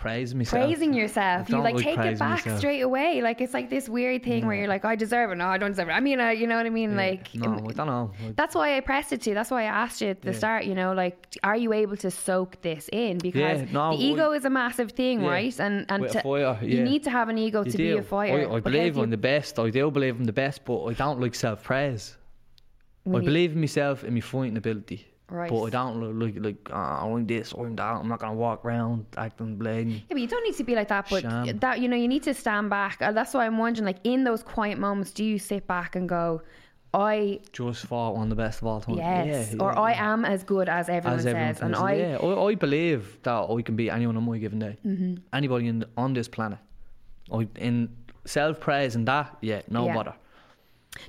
[0.00, 0.64] Praise myself.
[0.64, 2.58] praising yourself, you like take it back myself.
[2.58, 3.20] straight away.
[3.20, 5.34] Like it's like this weird thing where you're like, I deserve it.
[5.34, 5.92] No, I don't deserve it.
[5.92, 6.92] I mean, uh, you know what I mean?
[6.92, 6.96] Yeah.
[6.96, 8.10] Like, no, I don't know.
[8.34, 9.30] That's why I pressed it to.
[9.30, 9.34] you.
[9.34, 10.38] That's why I asked you at the Yeah.
[10.38, 10.64] start.
[10.64, 13.18] You know, like, are you able to soak this in?
[13.18, 15.28] Because no, the ego is a massive thing, Yeah.
[15.28, 15.60] right?
[15.60, 17.92] And and to- fighter, you need to have an ego You to do.
[17.92, 18.50] be a fighter.
[18.50, 19.58] I, I believe I'm the best.
[19.58, 22.16] I do believe I'm the best, but I don't like self praise.
[23.06, 25.08] I believe in myself and my fighting ability.
[25.30, 25.50] Right.
[25.50, 27.82] But I don't look like, like oh, I'm this, I'm that.
[27.96, 29.94] I'm not going to walk around acting blatant.
[29.94, 31.06] Yeah, but you don't need to be like that.
[31.08, 31.58] But Sham.
[31.58, 33.00] that you know, you need to stand back.
[33.00, 36.08] Uh, That's why I'm wondering, like, in those quiet moments, do you sit back and
[36.08, 36.42] go,
[36.92, 38.96] "I Just fought one of the best of all time.
[38.96, 41.92] yes," Yeah, or yeah, "I am as good as everyone As everyone says," and I
[41.94, 44.76] yeah, I, I believe that I can beat anyone on my given day.
[44.84, 45.14] Mm-hmm.
[45.32, 46.58] Anybody in, on this planet.
[47.32, 47.88] I, in
[48.24, 49.94] self praise and that, yeah, no Yeah.
[49.94, 50.14] bother.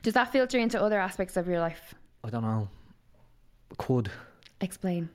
[0.03, 1.95] does that filter into other aspects of your life?
[2.23, 2.69] I don't know.
[3.77, 4.11] Could.
[4.61, 5.09] Explain.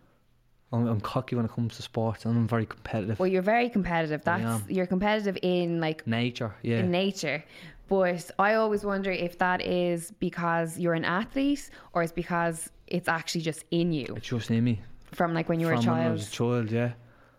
[0.72, 3.18] I'm, I'm cocky when it comes to sports and I'm very competitive.
[3.20, 4.24] Well, you're very competitive.
[4.24, 6.78] That's you're competitive in like Nature, yeah.
[6.80, 7.44] in nature.
[7.88, 13.06] But I always wonder if that is because you're an athlete or it's because it's
[13.08, 14.80] actually just in you It's just in me.
[15.12, 16.12] from like when you were a From when I child.
[16.14, 16.92] was a child, yeah.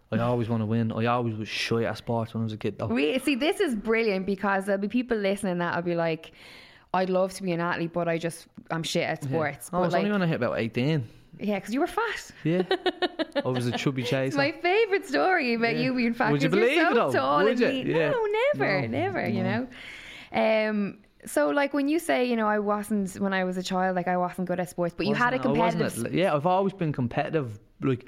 [0.09, 0.93] I always want to win.
[0.93, 2.87] I always was shy at sports when I was a kid, though.
[2.87, 6.31] We see this is brilliant because there'll be people listening that'll be like,
[6.97, 9.69] I'd love to be an athlete, but I just I'm shit at sports.
[9.71, 11.07] Oh, I was like, only when I hit about 18.
[11.39, 12.31] yeah, because you were fat.
[12.43, 12.63] Yeah.
[13.45, 14.37] I was a chubby It's chaser.
[14.37, 15.83] my favourite story about Yeah.
[15.83, 16.31] you being fat.
[16.31, 17.67] Would you believe so it tall Would you?
[17.69, 18.09] Yeah.
[18.11, 19.27] No, never, No, never.
[19.27, 19.67] You know.
[20.33, 20.97] Um.
[21.25, 24.07] So, like when you say, you know, I wasn't when I was a child, like
[24.07, 26.13] I wasn't good at sports, but you had a Wasn't- wasn't competitive.
[26.13, 27.59] Yeah, I've always been competitive.
[27.81, 28.05] Like,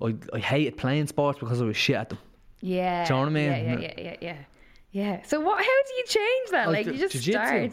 [0.00, 2.18] I, I hated playing sports because I was shit at them.
[2.62, 3.04] Yeah.
[3.06, 3.44] Do you know what I mean?
[3.50, 4.36] Yeah, yeah, yeah, yeah, yeah.
[4.92, 5.22] Yeah.
[5.24, 5.58] So what?
[5.58, 6.68] How do you change that?
[6.68, 7.32] Oh, Like you just jiu-jitsu.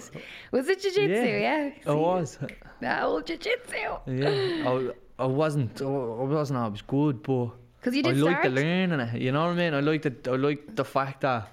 [0.10, 0.26] start.
[0.52, 1.30] Was it jiu-jitsu?
[1.48, 1.70] Yeah.
[1.88, 2.38] I was.
[2.82, 3.78] That old jiu-jitsu.
[4.08, 5.82] Yeah, I, I wasn't.
[5.82, 8.66] I wasn't I was good, but 'Cause you I did liked the start?
[8.66, 9.22] learning it.
[9.22, 9.74] You know what I mean?
[9.74, 11.48] I liked the I liked the fact that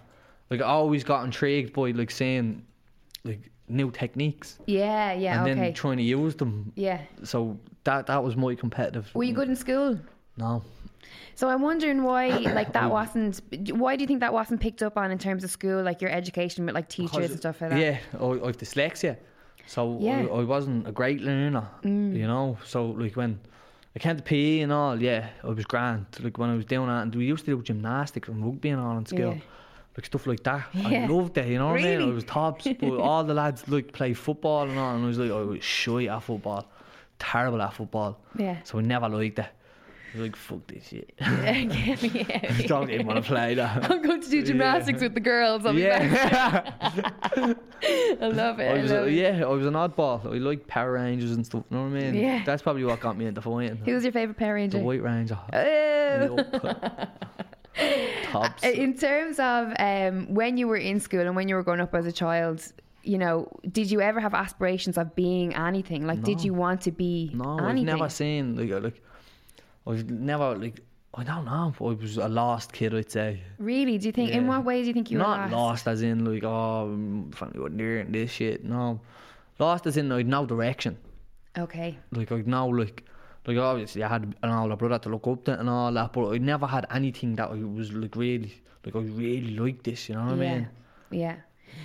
[0.50, 2.64] like I always got intrigued by like seeing
[3.24, 5.12] like new techniques Yeah.
[5.12, 5.40] Yeah.
[5.42, 5.60] and okay.
[5.60, 6.72] then trying to use them.
[6.74, 7.02] yeah.
[7.22, 9.08] So that that was my competitive.
[9.14, 9.98] Were you good in school?
[10.40, 10.62] No.
[11.34, 13.40] So I'm wondering why, like, that wasn't.
[13.72, 16.10] Why do you think that wasn't picked up on in terms of school, like your
[16.10, 17.78] education with like teachers and stuff like that?
[17.78, 19.16] Yeah, I, I have dyslexia,
[19.66, 20.22] so Yeah.
[20.22, 20.36] Mm.
[20.36, 21.66] I, I wasn't a great learner.
[21.82, 23.40] You know, so like when
[23.96, 26.06] I came to PE and all, yeah, I was grand.
[26.20, 28.80] Like when I was doing that, and we used to do gymnastics and rugby and
[28.80, 29.34] all in school.
[29.34, 29.40] Yeah.
[29.96, 31.04] Like stuff like that, Yeah.
[31.04, 31.48] I loved it.
[31.48, 31.98] You know what I mean?
[31.98, 32.10] Really?
[32.12, 35.18] I was tops, but all the lads like play football and all, and I was
[35.18, 36.70] like, I was shy at football,
[37.18, 38.20] terrible at football.
[38.38, 38.58] Yeah.
[38.62, 39.46] So I never liked it.
[40.12, 41.16] Was like, fuck this shit.
[41.18, 42.66] Get me out.
[42.66, 43.90] Don't even want to play that.
[43.90, 45.64] I'm going to do gymnastics with the girls.
[45.64, 46.74] I'll be back.
[46.82, 47.54] yeah.
[48.20, 48.64] I love it.
[48.70, 49.12] I I was, love it.
[49.12, 50.24] yeah, I was an oddball.
[50.26, 51.64] I like Power Rangers and stuff.
[51.70, 52.14] You know what I mean?
[52.14, 52.42] Yeah.
[52.44, 53.76] That's probably what got me into fighting.
[53.84, 54.78] Who's your favorite Power Ranger?
[54.78, 55.38] the White Ranger.
[55.52, 56.36] Oh.
[58.24, 58.64] Tops.
[58.64, 61.80] Uh, In terms of um, when you were in school and when you were growing
[61.80, 62.62] up as a child,
[63.02, 66.06] you know, did you ever have aspirations of being anything?
[66.06, 67.88] Like, did you want to be No, anything?
[67.88, 69.02] I've never seen like like
[69.86, 70.80] I've never like
[71.12, 71.74] I don't know.
[71.80, 73.42] I was a lost kid, I'd say.
[73.58, 73.98] Really?
[73.98, 74.30] Do you think?
[74.30, 75.52] In what way do you think you were Not lost?
[75.52, 78.64] lost as in like oh, I'm finally and this shit.
[78.64, 79.00] No,
[79.58, 80.96] lost as in I'd no direction.
[81.58, 81.98] Okay.
[82.12, 83.04] Like I'd know like.
[83.46, 86.28] Like obviously I had an older brother to look up to and all that, but
[86.28, 88.52] I never had anything that I was like really
[88.84, 90.68] like I really liked this, you know what I mean?
[91.10, 91.36] Yeah.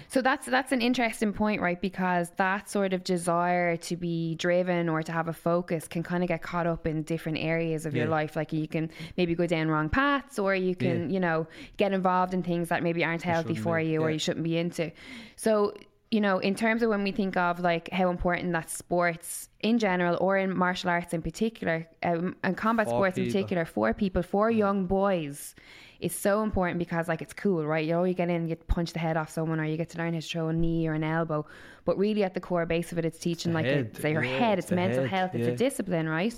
[0.07, 1.79] So that's that's an interesting point, right?
[1.79, 6.23] Because that sort of desire to be driven or to have a focus can kind
[6.23, 8.35] of get caught up in different areas of your life.
[8.35, 11.13] Like you can maybe go down wrong paths, or you can, Yeah.
[11.13, 14.19] you know, get involved in things that maybe aren't healthy for be, you or you
[14.19, 14.91] shouldn't be into.
[15.35, 15.73] So
[16.11, 19.79] you know, in terms of when we think of like how important that sports in
[19.79, 23.93] general or in martial arts in particular, um, and combat For sports in particular, for
[23.93, 25.55] people, for young boys,
[25.99, 27.85] is so important because like it's cool, right?
[27.85, 29.97] You know, you get in, you punch the head off someone, or you get to
[29.97, 31.45] learn how to throw a knee or an elbow.
[31.85, 34.23] But really, at the core base of it, it's teaching the like head, it's your
[34.23, 36.33] yeah, head, it's it's mental head, health, it's a discipline, right?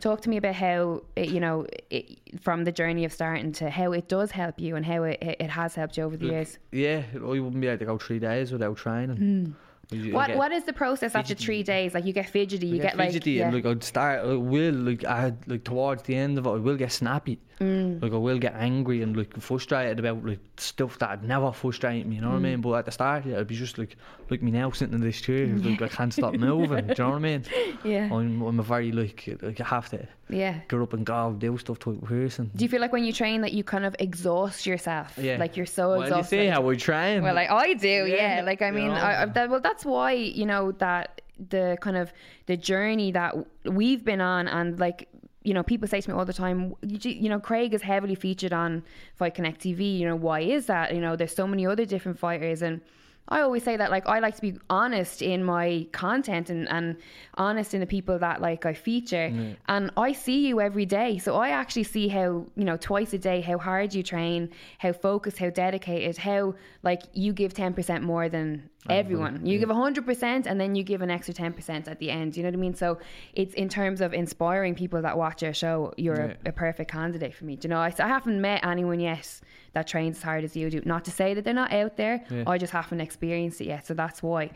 [0.00, 3.70] Talk to me about how it, you know it, from the journey of starting to
[3.70, 6.58] how it does help you and how it, it has helped you over the years.
[6.72, 9.16] Yeah, I wouldn't be able to go three days without training.
[9.16, 9.54] You-
[9.96, 10.12] you.
[10.14, 11.94] What get- what is the process after three days?
[11.94, 13.46] Like you get fidgety, you get, like fidgety yeah.
[13.46, 16.56] and like I'd start I will like I like towards the end of it I
[16.56, 18.02] will get snappy Mm.
[18.02, 22.04] like I will get angry and like frustrated about like stuff that would never frustrate
[22.06, 22.42] me you know what I Mm.
[22.42, 23.94] mean but at the start yeah, I'd be just like
[24.30, 27.10] like me now sitting in this chair like I can't stop moving do you know
[27.10, 27.44] what I mean
[27.84, 30.60] yeah, I'm, I'm a very like like I have to yeah.
[30.68, 33.12] get up and go do stuff type of person Do you feel like when you
[33.12, 35.18] train that you kind of exhaust yourself?
[35.18, 36.30] yeah Like you're so well, you exhausted.
[36.30, 38.36] see how we train Well, like I do, yeah.
[38.36, 38.94] Yeah, Like I mean, know.
[38.94, 42.12] I, I, that, well, that's why you know that the kind of
[42.46, 45.08] the journey that we've been on, and like
[45.44, 48.52] you know, people say to me all the time, you know, Craig is heavily featured
[48.52, 48.84] on
[49.16, 49.98] Fight Connect TV.
[49.98, 50.94] You know, why is that?
[50.94, 52.80] You know, there's so many other different fighters, and
[53.28, 56.96] I always say that like I like to be honest in my content and, and
[57.34, 59.30] honest in the people that like I feature.
[59.30, 59.56] Mm.
[59.68, 61.18] And I see you every day.
[61.18, 64.92] So I actually see how you know twice a day how hard you train how
[64.92, 70.60] focused how dedicated how like you give 10% more than everyone you give 100% and
[70.60, 72.98] then you give an extra 10% at the end you know what I mean so
[73.32, 76.34] it's in terms of inspiring people that watch your show you're Yeah.
[76.46, 79.40] a, a perfect candidate for me do you know I, I haven't met anyone yet
[79.74, 82.24] that trains as hard as you do not to say that they're not out there
[82.28, 82.44] Yeah.
[82.46, 84.50] I just haven't experienced it yet so that's why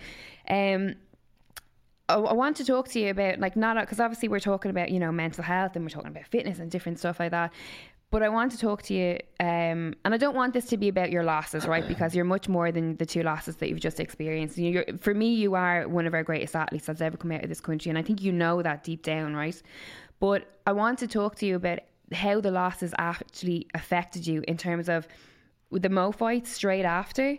[0.49, 0.97] um
[2.09, 4.91] I, I want to talk to you about like not because obviously we're talking about
[4.91, 7.53] you know mental health and we're talking about fitness and different stuff like that.
[8.16, 10.88] But I want to talk to you, um, and I don't want this to be
[10.88, 11.87] about your losses, right?
[11.96, 14.57] Because you're much more than the two losses that you've just experienced.
[14.57, 17.50] You're, for me, you are one of our greatest athletes that's ever come out of
[17.50, 19.61] this country, and I think you know that deep down, right?
[20.18, 24.57] But I want to talk to you about how the losses actually affected you in
[24.57, 25.07] terms of
[25.72, 27.37] the Mo fight straight after,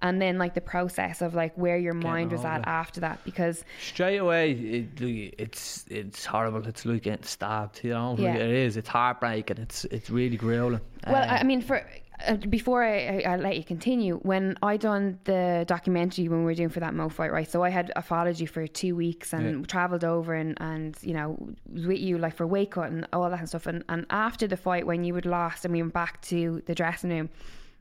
[0.00, 2.68] and then like the process of like where your mind was at over.
[2.68, 5.00] after that, because straight away it,
[5.38, 8.36] it's it's horrible it's like getting stabbed you know Yeah.
[8.36, 11.84] It is it's heartbreaking it's it's really grueling Well, Uh, I mean, for
[12.26, 16.44] uh, before I, I, I let you continue, when I done the documentary when we
[16.44, 17.50] were doing for that Mo fight, right?
[17.50, 18.04] So I had a
[18.36, 21.36] you for two weeks and travelled over and and you know
[21.72, 23.66] was with you like for weight cut and all that stuff.
[23.66, 26.74] And and after the fight, when you had lost and we went back to the
[26.74, 27.30] dressing room,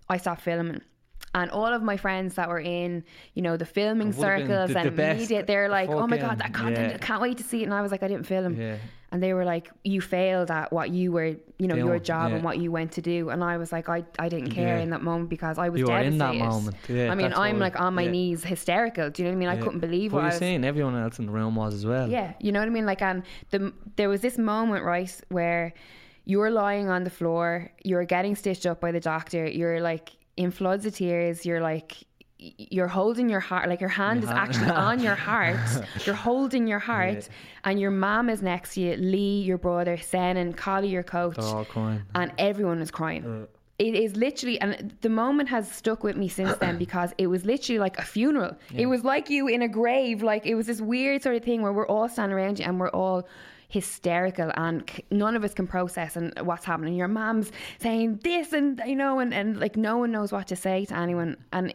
[0.10, 0.82] I stopped filming.
[1.36, 4.48] And all of my friends that were in, you know, the filming It would've been
[4.48, 6.90] circles the- the and best media, they're like, "Oh my god, that content!
[6.92, 6.96] yeah.
[6.96, 8.76] I can't wait to see it." And I was like, "I didn't film." Yeah.
[9.12, 12.44] And they were like, "You failed at what you were, you know, your job and
[12.44, 14.84] what you went to do." And I was like, "I, I didn't care Yeah.
[14.84, 17.58] in that moment because I was You devastated." in that moment, yeah, I mean, I'm
[17.58, 18.12] like on my yeah.
[18.12, 19.10] knees, hysterical.
[19.10, 19.60] Do you know what I mean?
[19.60, 20.38] I couldn't believe But what you're was.
[20.38, 22.86] saying everyone else in the room was as well Yeah, you know what I mean.
[22.86, 25.74] Like, and the there was this moment, right, where
[26.26, 30.10] you were lying on the floor, you're getting stitched up by the doctor, you're like
[30.38, 31.98] in floods of tears, you're like.
[32.58, 34.38] You're holding your heart, like your hand is hand.
[34.38, 35.56] actually on your heart.
[36.06, 37.30] You're holding your heart,
[37.64, 38.96] and your mom is next to you.
[38.98, 43.48] Lee, your brother, Sen, and Collie, your coach, they're all crying and everyone is crying.
[43.80, 47.46] It is literally, and the moment has stuck with me since then because it was
[47.46, 48.58] literally like a funeral.
[48.76, 50.22] It was like you in a grave.
[50.22, 52.78] Like it was this weird sort of thing where we're all standing around you and
[52.78, 53.26] we're all
[53.74, 56.94] hysterical and c- none of us can process and what's happening.
[56.94, 60.56] Your mom's saying this and you know, and, and like no one knows what to
[60.56, 61.38] say to anyone.
[61.52, 61.74] And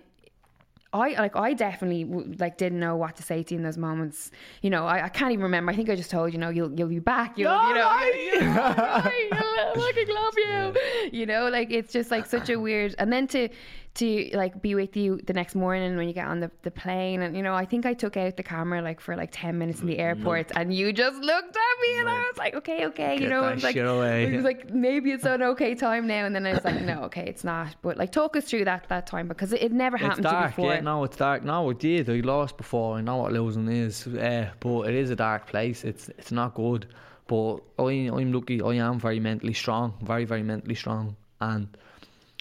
[0.93, 2.05] I like I definitely
[2.39, 4.31] like didn't know what to say to you in those moments.
[4.63, 5.73] You know, I, I can't even remember.
[5.73, 7.37] I think I just told you know you'll you'll be back.
[7.37, 11.19] You'll, you know, I fucking love you.
[11.19, 12.95] You know, like it's just like such a weird.
[12.99, 13.49] And then to
[13.95, 17.23] to like be with you the next morning when you get on the, the plane
[17.23, 19.81] and you know I think I took out the camera like for like 10 minutes
[19.81, 23.21] in the airport and you just looked at me and I was like okay okay
[23.21, 26.47] you know was like it was like maybe it's an okay time now and then
[26.47, 29.29] I was like no okay it's not but like talk us through that that time
[29.29, 30.81] because it, it never It's happened to dark, before yeah.
[30.81, 31.45] No, it's dark.
[31.45, 32.09] No, it did.
[32.09, 32.97] I lost before.
[32.97, 35.85] I know what losing is, uh, but it is a dark place.
[35.85, 36.87] It's it's not good.
[37.27, 38.63] But I, I'm lucky.
[38.63, 41.77] I am very mentally strong, very very mentally strong, and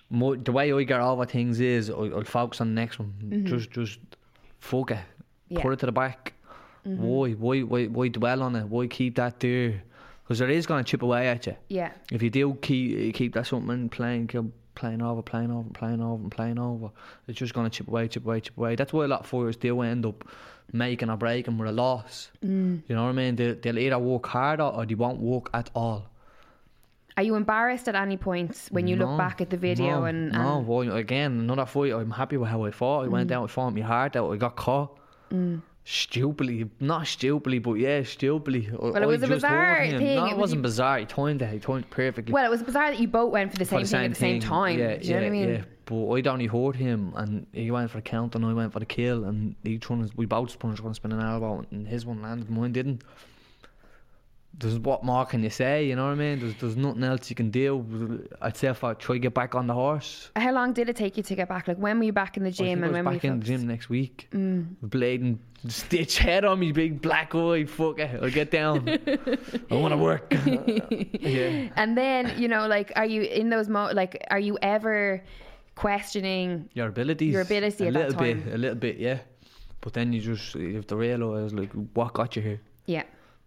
[0.10, 3.44] mo the way I get over things is I, I'll focus on the next one.
[3.46, 4.00] Just just
[4.60, 5.00] fuck it,
[5.50, 5.62] Yeah.
[5.62, 6.34] put it to the back.
[6.84, 8.66] Why why why why dwell on it?
[8.68, 9.84] Why keep that there?
[10.24, 11.56] Because it is going to chip away at you.
[11.70, 16.02] yeah If you do keep keep that something playing, keep playing over, playing over, playing
[16.02, 16.90] over, and playing over,
[17.28, 18.76] it's just gonna chip away, chip away, chip away.
[18.76, 20.24] That's why a lot of fighters do end up
[20.72, 22.30] making or breaking with a loss.
[22.46, 22.84] Mm.
[22.88, 23.36] You know what I mean?
[23.38, 26.10] They, they'll either work harder or they won't work at all.
[27.18, 30.06] Are you embarrassed at any point when you No, look back at the video no,
[30.06, 31.92] and, no, and well, again, another fight.
[31.92, 33.06] I'm happy with how I fought.
[33.06, 33.12] I Mm.
[33.12, 34.32] went down, I fought my heart out.
[34.32, 34.98] I got caught.
[35.90, 38.70] Stupidly, not stupidly, but yeah, stupidly.
[38.78, 39.92] Well, it was a bizarre thing.
[40.16, 41.00] No, It it was- wasn't bizarre.
[41.00, 41.50] He timed it.
[41.50, 42.34] He timed it perfectly.
[42.34, 44.16] well it was bizarre that you both went for the for same thing at the
[44.16, 45.62] same time Yeah, do you know yeah, what I mean yeah.
[45.86, 48.80] But I'd only heard him, and he went for a count, and I went for
[48.80, 52.22] the kill, and each one, we both sponged one spin an elbow, and his one
[52.22, 53.04] landed, mine didn't.
[54.60, 55.86] There's what more can you say?
[55.86, 56.40] You know what I mean?
[56.40, 58.28] There's there's nothing else you can do.
[58.42, 60.32] I'd say if I try to get back on the horse.
[60.36, 62.44] how long did it take you to get back like when were you back in
[62.44, 64.28] the gym and when were you back in the gym next week.
[64.32, 64.76] Mm.
[64.82, 67.66] Bleeding, stitch head on me, big black eye.
[67.66, 68.90] Fuck it, I'll get down.
[69.70, 70.34] I want to work.
[71.20, 71.70] yeah.
[71.76, 73.92] And then, you know, like, are you in those mo?
[73.94, 75.24] Like, are you ever
[75.76, 76.70] questioning?
[76.74, 77.32] Your abilities.
[77.32, 78.42] Your ability a at that little time.
[78.42, 79.20] bit, a little bit, yeah.
[79.82, 82.62] But then you just you have to realise like what got you here.
[82.88, 83.04] Yeah,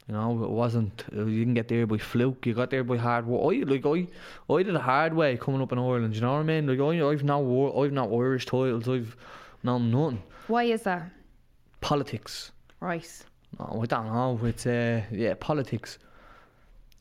[0.09, 1.05] You know, it wasn't.
[1.13, 2.45] You didn't get there by fluke.
[2.45, 3.55] You got there by hard work.
[3.55, 6.15] I like I, I did a hard way coming up in Ireland.
[6.15, 6.67] You know what I mean?
[6.67, 8.89] Like I, I've no, wor- I've no Irish titles.
[8.89, 9.17] I've
[9.63, 10.23] known nothing.
[10.49, 11.11] why is that?
[11.81, 12.51] Politics.
[12.81, 13.09] Right.
[13.59, 14.41] No, I don't know.
[14.45, 15.99] It's uh, yeah, politics.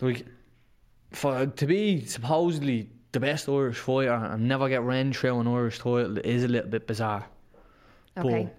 [0.01, 0.25] Like
[1.11, 5.79] for to be supposedly the best Irish fighter and never get ran through an Irish
[5.79, 7.25] title is a little bit bizarre.
[8.17, 8.49] Okay.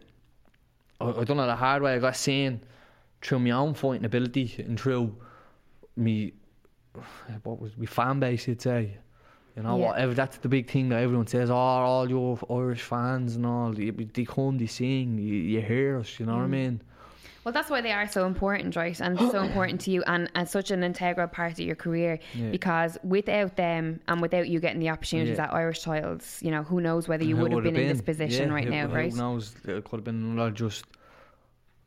[0.98, 1.94] But I, I done it the hard way.
[1.94, 2.61] I got seen
[3.22, 5.14] through my own fighting ability and through
[5.96, 6.33] me,
[7.42, 8.96] what was my fan base, you'd say.
[9.56, 9.87] You know, Yeah.
[9.88, 10.14] whatever.
[10.14, 11.50] That's the big thing that everyone says.
[11.50, 15.98] Oh, all your Irish fans and all, they, they come, they sing, you, you hear
[15.98, 16.18] us.
[16.20, 16.38] You know Mm.
[16.38, 16.83] what I mean?
[17.42, 18.98] Well, that's why they are so important, right?
[19.00, 22.50] And so important to you and, and such an integral part of your career Yeah.
[22.50, 25.44] because without them and without you getting the opportunities Yeah.
[25.44, 28.02] at Irish titles, you know, who knows whether you would have would've been, in this
[28.02, 29.14] position Yeah, right who- now, who right?
[29.14, 29.54] knows?
[29.66, 30.85] It could have been just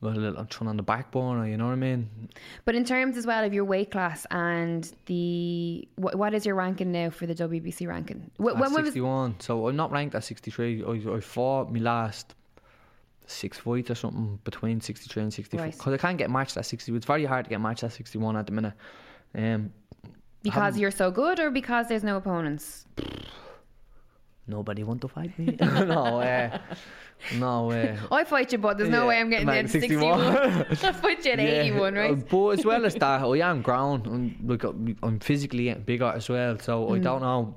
[0.04, 1.50] well, a little trying on the backbone, burner.
[1.50, 2.10] You know what I mean?
[2.66, 6.56] But in terms as well of your weight class and the what, what is your
[6.56, 8.30] ranking now for the WBC ranking?
[8.38, 9.38] When was 61.
[9.39, 10.84] So I'm not ranked at 63.
[10.84, 12.36] I, I fought my last
[13.26, 15.66] six fights or something between 63 and 64.
[15.66, 15.72] Right.
[15.72, 16.94] Because I can't get matched at 60.
[16.96, 18.74] It's very hard to get matched at 61 at the minute.
[19.34, 19.72] Um,
[20.42, 22.86] because you're so good or because there's no opponents?
[24.48, 25.58] nobody want to fight me.
[25.62, 26.52] no, way.
[27.32, 27.68] no.
[27.68, 27.98] way.
[28.12, 30.20] I fight you, but there's no Yeah, way I'm getting like down to 61.
[30.20, 30.68] 61.
[30.84, 32.30] I fight you at 81, uh, right?
[32.30, 34.02] But as well as that, I am grown.
[34.06, 36.58] I'm, like, I'm I'm physically bigger as well.
[36.60, 36.96] So Mm.
[36.96, 37.56] I don't know.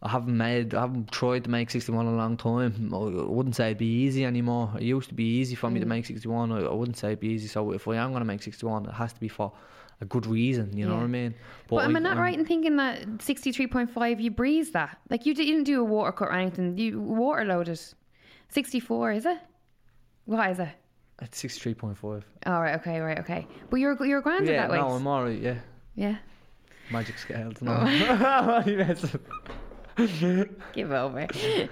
[0.00, 2.92] I haven't made, I haven't tried to make 61 in a long time.
[2.94, 4.70] I wouldn't say it'd be easy anymore.
[4.76, 5.88] It used to be easy for me to Mm.
[5.88, 6.52] make 61.
[6.52, 7.48] I, I wouldn't say it'd be easy.
[7.48, 9.52] So if I am going to make 61, it has to be for
[10.00, 10.76] a good reason.
[10.76, 11.34] You know what I mean?
[11.68, 14.98] But am I I- not I'm- right in thinking that 63.5 you breezed that?
[15.10, 16.76] Like you didn't do a water cut or anything.
[16.78, 17.80] You water loaded.
[18.50, 19.38] 64 is it?
[20.24, 20.68] What is it?
[21.20, 22.22] It's 63.5.
[22.46, 23.46] All right, okay, right, okay.
[23.70, 24.80] But you're you're grand at Yeah, that weight.
[24.80, 25.40] no, I'm alright.
[25.40, 25.58] Yeah,
[25.96, 26.16] yeah.
[26.90, 27.60] magic scales.
[27.60, 27.74] No.
[30.72, 31.26] Give over.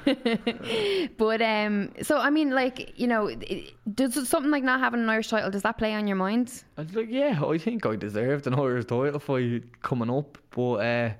[1.16, 5.08] but um, so I mean, like you know, it- does something like not having an
[5.08, 6.64] Irish title does that play on your mind?
[6.76, 10.74] I was like, yeah, I think I deserved an Irish title fight coming up, but
[10.74, 11.10] uh,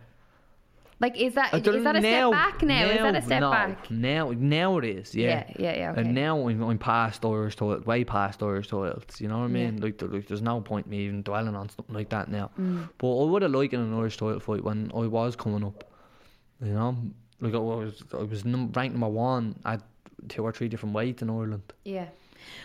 [0.98, 2.86] Like, is that is that a now- step back now?
[2.88, 3.90] Is that a step no, back?
[3.90, 5.44] Now, now it is, yeah.
[5.48, 6.00] Yeah, yeah, yeah, okay.
[6.00, 9.20] And now I'm, I'm past Irish title, way past Irish titles.
[9.20, 9.76] You know what I mean?
[9.78, 9.84] Yeah.
[9.84, 12.50] Like, like, there's no point me even dwelling on something like that now.
[12.58, 12.88] Mm.
[12.98, 15.84] But I would have liked an Irish title fight when I was coming up.
[16.62, 16.96] You know,
[17.40, 19.82] like I was, I was num- ranked number one at
[20.28, 21.72] two or three different weights in Ireland.
[21.84, 22.08] Yeah.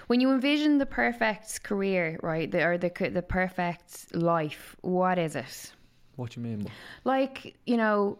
[0.08, 5.36] When you envision the perfect career, right, the, or the the perfect life, what is
[5.36, 5.73] it?
[6.15, 6.67] What do you mean?
[7.04, 8.19] Like, you know,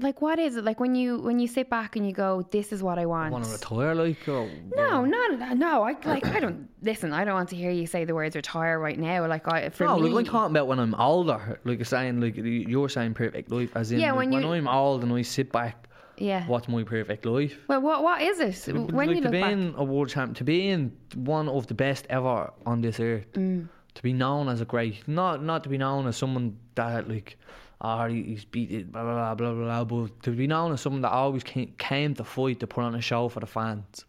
[0.00, 0.64] like what is it?
[0.64, 3.28] Like when you when you sit back and you go, "This is what I want."
[3.28, 4.28] I Want to retire, like?
[4.28, 5.82] Or, no, no, no.
[5.82, 6.24] I like.
[6.26, 7.12] I don't listen.
[7.12, 9.26] I don't want to hear you say the words "retire" right now.
[9.26, 11.60] Like, I for No, me, like I'm talking about when I'm older.
[11.64, 14.68] Like you're saying, like you're saying perfect life, as in Yeah, like, when when, I'm
[14.68, 16.46] old and I sit back Yeah.
[16.46, 17.56] What's my perfect life?
[17.68, 18.72] Well, what what is it?
[18.74, 21.48] When like you to look be back, in a world champ, to be in one
[21.48, 23.68] of the best ever on this earth, Mm.
[23.94, 27.36] to be known as a great, not not to be known as someone that like,
[27.82, 31.02] he he's beat it, blah blah blah blah blah, but to be known as someone
[31.02, 34.04] that always came, came to fight to put on a show for the fans.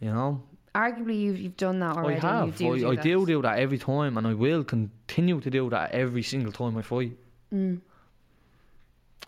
[0.00, 0.42] You know,
[0.74, 2.20] arguably you've you've done that already.
[2.20, 2.60] I have.
[2.60, 3.02] You do I, do I that.
[3.04, 6.76] do do that every time, and I will continue to do that every single time
[6.78, 7.12] I fight.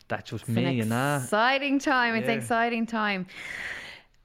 [0.09, 0.49] That's just Mm.
[0.49, 1.23] It's me an and that.
[1.23, 2.15] exciting time.
[2.15, 3.27] It's an exciting time.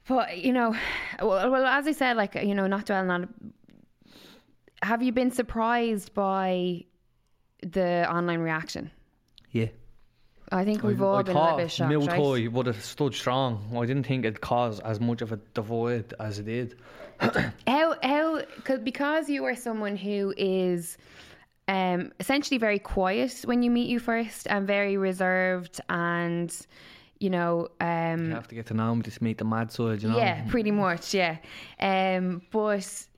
[0.06, 0.74] But you know,
[1.20, 3.22] well, well, as I said, like you know, not dwelling on.
[3.24, 3.28] it,
[4.82, 6.84] Have you been surprised by
[7.62, 8.90] the online reaction?
[9.52, 9.66] Yeah.
[10.50, 12.00] I think we've I, all I been a little bit shocked, right?
[12.20, 13.70] Miltoy would have stood strong.
[13.76, 16.76] I didn't think it'd cause as much of a divide as it did.
[17.66, 20.96] How how cause, because you are someone who is
[21.66, 26.56] um essentially very quiet when you meet you first and very reserved and
[27.18, 30.00] you know um You have to get to know him to meet the mad side,
[30.02, 30.16] you know.
[30.16, 31.38] yeah pretty much yeah
[31.80, 33.04] um but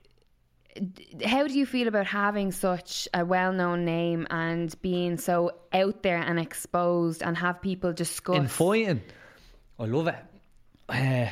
[1.25, 6.17] how do you feel about having such a well-known name and being so out there
[6.17, 9.01] and exposed and have people discuss In fighting,
[9.79, 10.15] I love it.
[10.89, 11.29] Uh,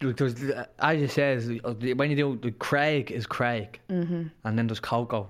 [0.00, 0.34] look, there's,
[0.78, 1.48] as you says,
[1.96, 4.28] when you do the Craig is Craig, mm-hmm.
[4.44, 5.28] and then there's Coco.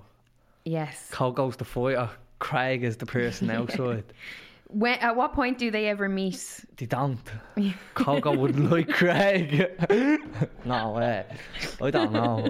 [0.64, 2.11] yes Coco's the fighter.
[2.39, 4.05] Craig is the person outside.
[4.68, 7.20] when at what point do they ever meet They don't.
[7.95, 9.70] Coco wouldn't like Craig.
[10.64, 11.24] no way.
[11.81, 12.49] I don't know.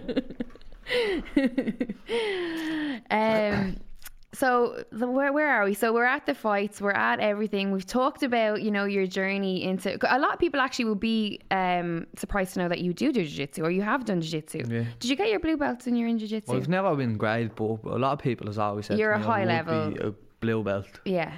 [3.10, 3.76] Um,
[4.34, 5.74] so the, where where are we?
[5.74, 6.80] So we're at the fights.
[6.80, 7.72] We're at everything.
[7.72, 9.96] We've talked about you know your journey into.
[10.14, 13.24] A lot of people actually will be um, surprised to know that you do do
[13.24, 14.64] jiu-jitsu or you have done jiu-jitsu.
[14.68, 14.84] Yeah.
[15.00, 16.52] Did you get your blue belts when you're in jiu-jitsu?
[16.52, 19.18] Well, I've never been great, but a lot of people has always said You're a
[19.18, 19.94] me high level.
[20.08, 21.00] a blue belt.
[21.04, 21.32] yeah.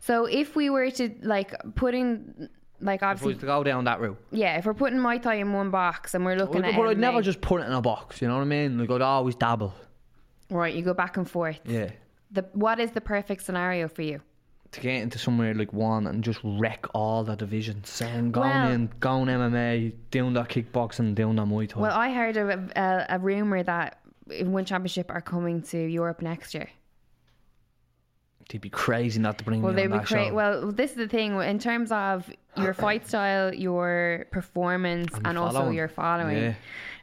[0.00, 2.48] So if we were to like put in
[2.80, 4.16] like obviously to go down that route.
[4.30, 6.86] yeah, if we're putting Muay Thai in one box and we're looking But at but
[6.88, 8.78] I'd never just put it in a box, you know what I mean?
[8.78, 9.74] Like I'd always dabble.
[10.50, 11.60] right, you go back and forth.
[11.64, 11.90] Yeah.
[12.30, 14.20] The what is the perfect scenario for you?
[14.72, 17.88] To get into somewhere like one and just wreck all the divisions.
[17.88, 21.80] Saying going Well- in, going MMA, doing that kickboxing, doing that Muay Thai.
[21.80, 23.98] Well, I heard of a, a, a rumor that
[24.42, 26.68] One Championship are coming to Europe next year.
[28.48, 30.28] They'd be crazy not to bring Well, me they'd on be that great.
[30.28, 30.34] show.
[30.34, 35.38] Well, this is the thing in terms of your fight style, your performance, and, And
[35.38, 36.36] also your following.
[36.38, 36.54] Yeah.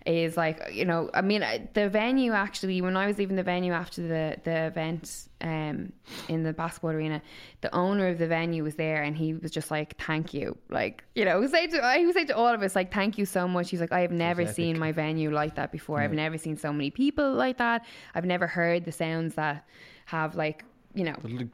[0.08, 1.44] Is like you know, I mean,
[1.74, 2.80] the venue actually.
[2.80, 5.94] When I was leaving the venue after the the event um,
[6.30, 7.24] in the basketball arena,
[7.62, 11.04] the owner of the venue was there, and he was just like, "Thank you," like
[11.16, 13.26] you know, he saying to I was saying to all of us, like, "Thank you
[13.26, 16.00] so much." He's like, "I have never seen my venue like that before.
[16.00, 17.84] I've never seen so many people like that.
[18.14, 19.66] I've never heard the sounds that
[20.06, 20.66] have like."
[20.96, 21.48] You know, like,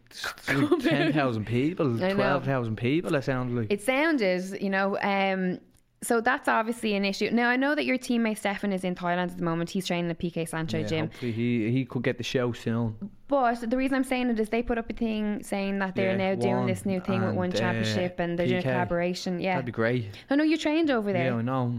[0.45, 3.71] 10,000 people, 12,000 people, it sounded like.
[3.71, 5.59] it sounded, you know, um,
[6.03, 7.29] so that's obviously an issue.
[7.31, 9.69] Now I know that your teammate Stefan is in Thailand at the moment.
[9.69, 11.09] He's training at PK Saenchai Yeah, gym.
[11.19, 12.95] he, he could get the show soon.
[13.27, 16.17] But the reason I'm saying it is they put up a thing saying that they're
[16.17, 19.39] Yeah, now doing this new thing with one uh, championship and they're doing a collaboration.
[19.39, 19.53] Yeah.
[19.53, 20.05] That'd be great.
[20.29, 21.25] I know you trained over there.
[21.25, 21.73] Yeah, I know.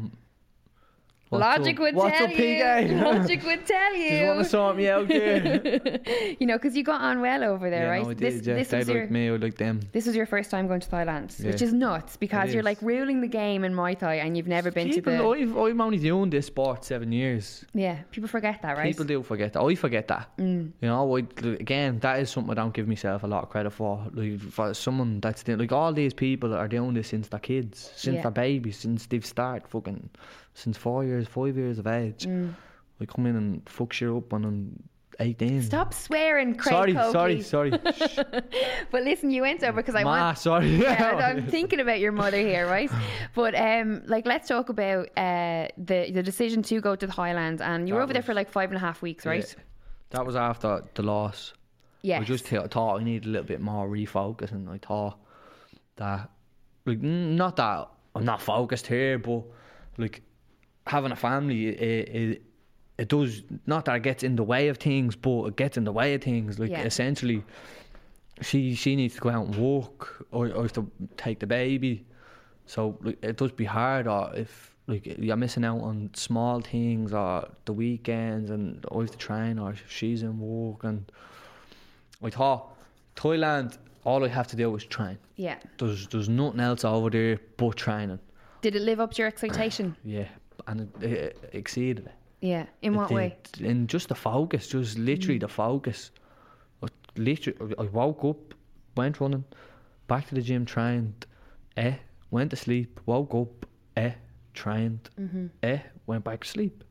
[1.39, 2.65] Logic would What's tell you.
[3.03, 4.43] Logic would tell Just want you.
[4.43, 6.01] to sort me out here.
[6.41, 8.03] you know, because you got on well over there, yeah, right?
[8.03, 8.41] no, I did.
[8.41, 8.55] this yeah.
[8.55, 9.81] this they was like your me, I like them.
[9.93, 13.21] this was your first time going to Thailand, which is nuts because you're like ruling
[13.21, 15.29] the game in Muay Thai and you've never been People, to the.
[15.29, 17.65] I've, I'm only doing this sport seven years.
[17.75, 18.87] Yeah, people forget that, right?
[18.87, 19.63] People do forget that.
[19.63, 20.37] I forget that.
[20.39, 20.73] Mm.
[20.81, 23.71] You know, I, again, that is something I don't give myself a lot of credit
[23.73, 24.05] for.
[24.13, 27.91] Like, for someone that's doing, like all these people are doing this since they're kids,
[27.97, 28.23] since Yeah.
[28.23, 30.11] they're babies, since they've started fucking,
[30.55, 32.27] since four years, five years of age.
[32.27, 32.55] Mm.
[33.01, 34.83] I come in and fuck shit up when I'm
[35.19, 35.63] 18.
[35.63, 37.43] Stop swearing, Craig Sorry, Coakley.
[37.43, 37.73] sorry, sorry.
[38.91, 40.39] But listen, you went over because I Ma, want.
[40.39, 40.69] sorry.
[40.77, 42.91] Yeah, I'm thinking about your mother here, right?
[43.35, 47.61] But um, like, let's talk about uh the the decision to go to the Highlands,
[47.63, 49.45] and you were That over there for like five and a half weeks, right?
[49.57, 49.63] Yeah.
[50.11, 51.55] That was after the loss.
[52.03, 52.21] Yeah.
[52.21, 55.19] I just th- thought I needed a little bit more refocus, and I thought
[55.97, 56.29] that,
[56.85, 59.45] like, not that I'm not focused here, but
[59.99, 60.23] like
[60.87, 62.43] having a family, it, it,
[62.99, 65.85] it does not that it gets in the way of things, but it gets in
[65.85, 66.59] the way of things.
[66.59, 66.83] Like Yeah.
[66.83, 67.43] essentially,
[68.41, 72.05] she she needs to go out and walk, or, or to take the baby.
[72.67, 77.13] So like, it does be hard, or if like you're missing out on small things,
[77.13, 81.11] or the weekends, and always the train, or she's in work, and
[82.23, 82.77] I thought
[83.17, 85.19] Thailand, all I have to do is train.
[85.37, 85.59] Yeah.
[85.79, 88.19] There's there's nothing else over there but training.
[88.61, 89.97] Did it live up to your expectation?
[90.05, 90.29] Yeah,
[90.67, 92.13] and it, it exceeded it.
[92.41, 92.67] Yeah.
[92.83, 93.37] In what It way?
[93.61, 96.11] In just the focus, just literally the focus.
[96.83, 98.55] I literally, I woke up,
[98.97, 99.45] went running,
[100.09, 101.27] back to the gym, trained,
[101.77, 101.95] eh,
[102.31, 104.13] went to sleep, woke up, eh,
[104.55, 105.47] trained, Mm-hmm.
[105.63, 106.85] eh, went back to sleep.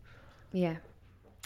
[0.53, 0.77] Yeah.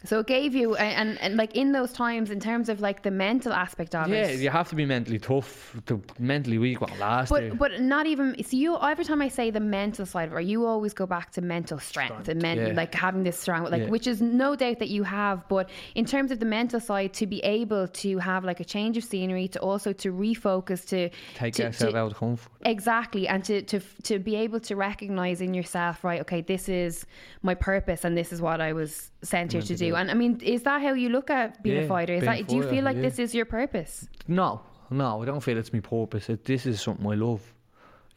[0.07, 3.03] So it gave you, and, and, and like in those times, in terms of like
[3.03, 4.35] the mental aspect of Yeah, it.
[4.35, 5.75] Yeah, you have to be mentally tough.
[5.87, 7.31] To mentally weak won't last.
[7.31, 7.49] there.
[7.49, 10.45] But but not even so you every time I say the mental side of it,
[10.45, 12.73] you always go back to mental strength, and men, yeah.
[12.73, 13.89] like having this strong like Yeah.
[13.89, 15.47] which is no doubt that you have.
[15.47, 18.97] But in terms of the mental side, to be able to have like a change
[18.97, 22.51] of scenery, to also to refocus, to Take to, yourself to- out of comfort.
[22.65, 26.21] Exactly, and to, to to be able to recognize in yourself, right?
[26.21, 27.05] Okay, this is
[27.43, 29.94] my purpose, and this is what I was sent here to do.
[29.95, 32.13] And I mean, is that how you look at being a fighter?
[32.13, 33.03] Is that do you feel like yeah.
[33.03, 34.07] this is your purpose?
[34.27, 36.29] No, no, I don't feel it's my purpose.
[36.29, 37.41] It, this is something I love.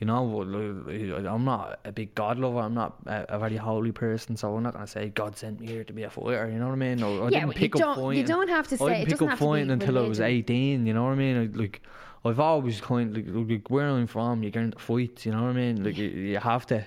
[0.00, 2.60] You know, uh, I'm not a big God lover.
[2.60, 5.66] I'm not a, a very holy person, so I'm not gonna say God sent me
[5.66, 6.48] here to be a fighter.
[6.52, 7.02] You know what I mean?
[7.02, 8.26] Or, I Yeah, didn't pick up don't- you fighting.
[8.26, 10.86] don't have to say- it didn't pick up to fighting until I was 18.
[10.86, 11.36] You know what I mean?
[11.36, 11.82] I, like,
[12.24, 14.44] I've always kind of like, like where I'm from.
[14.44, 15.26] You get into fights.
[15.26, 15.82] You know what I mean?
[15.82, 16.82] Like, you, you have to, you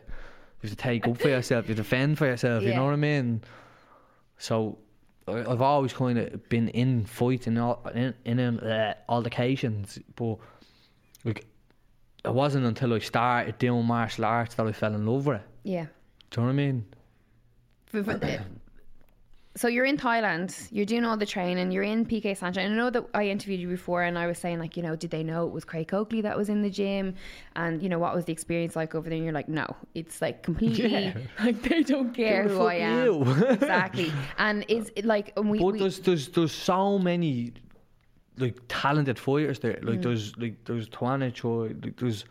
[0.62, 1.68] have to take up for yourself.
[1.68, 2.64] You defend for yourself.
[2.64, 3.42] You know what I mean?
[4.42, 4.80] So
[5.28, 10.38] I've always kind of been in fights and all in, in uh, altercations, but
[11.24, 11.46] like
[12.26, 15.48] it wasn't until I started doing martial arts that I fell in love with it.
[15.64, 15.86] Yeah.
[16.32, 16.86] Do you know what I mean?
[19.56, 22.60] So you're in Thailand, you're doing all the training, you're in PK Saenchai.
[22.60, 25.12] I know that I interviewed you before and I was saying like, you know, did
[25.12, 27.16] they know it was Craig Coakley that was in the gym?
[27.58, 29.18] And you know, what was the experience like over there?
[29.18, 31.18] And you're like, no, it's like completely Yeah.
[31.44, 33.24] like they don't care Who I am.
[33.50, 34.14] exactly.
[34.38, 37.52] And is it like and we, But we there's there's there's so many
[38.38, 39.80] like talented fighters there.
[39.84, 40.04] Like Mm.
[40.04, 41.84] there's like there's Tawanchai.
[41.84, 42.24] Like there's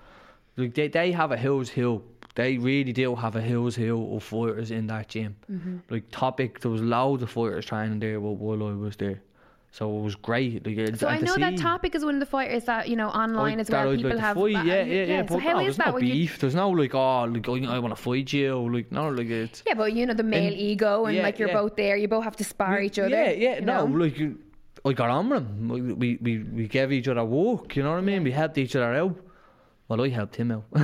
[0.56, 2.02] like they they have a hills hill.
[2.34, 5.36] They really do have a hills hill of fighters in that gym.
[5.50, 5.78] Mm-hmm.
[5.88, 9.20] Like topic, there was loads of fighters training there while, I was there.
[9.72, 10.66] So it was great.
[10.66, 13.58] Like, so I know that topic is one of the fighters that, you know, online
[13.58, 13.94] like as well.
[13.94, 14.50] People like have fight.
[14.50, 15.26] yeah, yeah, yeah.
[15.26, 16.38] So But how no, is there's that no you beef.
[16.40, 18.68] There's no like, oh, like I want to fight you.
[18.68, 21.38] Like no, like it's Yeah, but you know the male And- ego, and yeah, like
[21.38, 21.54] you're yeah.
[21.54, 21.96] both there.
[21.96, 23.10] You both have to spar each other.
[23.10, 23.96] Yeah, yeah, no, know?
[24.04, 24.18] like
[24.84, 25.68] I got on with him.
[25.68, 27.76] We, we we we gave each other work.
[27.76, 28.24] You know what I mean?
[28.24, 29.16] We helped each other out.
[29.90, 30.66] Well, I helped him out.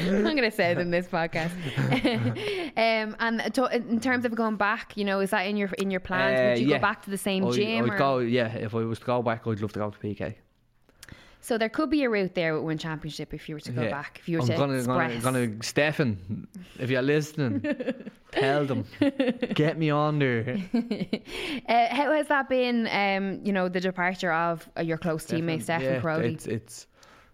[0.00, 1.50] I'm going to say it in this podcast.
[2.76, 5.90] um, and to, in terms of going back, you know, is that in your in
[5.90, 6.38] your plans?
[6.38, 6.76] Uh, Would you yeah.
[6.76, 7.84] go back to the same I, gym?
[7.86, 8.46] I'd or- go, yeah.
[8.54, 10.36] If I was to go back, I'd love to go to PK.
[11.42, 13.82] So there could be a route there with one championship if you were to go
[13.82, 13.90] yeah.
[13.90, 14.20] back.
[14.20, 16.46] If you were I'm to gonna, gonna, gonna, Stefan,
[16.78, 17.66] if you're listening,
[18.30, 18.84] tell them,
[19.52, 20.56] get me on there.
[21.68, 22.86] uh, how has that been?
[22.86, 26.34] Um, you know, the departure of uh, your close teammate Stephen yeah, Crowley.
[26.34, 26.86] It's it's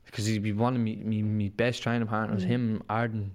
[0.07, 2.43] because he'd be one of me, me, me best training partners.
[2.43, 3.31] Him, Arden,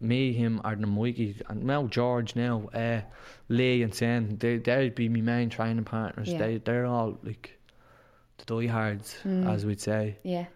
[0.00, 2.34] me, him, Arden, and Mikey, and now George.
[2.34, 3.02] Now, uh,
[3.50, 4.38] Lee and Sen.
[4.38, 6.30] They they'd be my main training partners.
[6.30, 6.38] Yeah.
[6.38, 7.59] They they're all like
[8.44, 10.16] the diehards, as we'd say.
[10.22, 10.46] Yeah.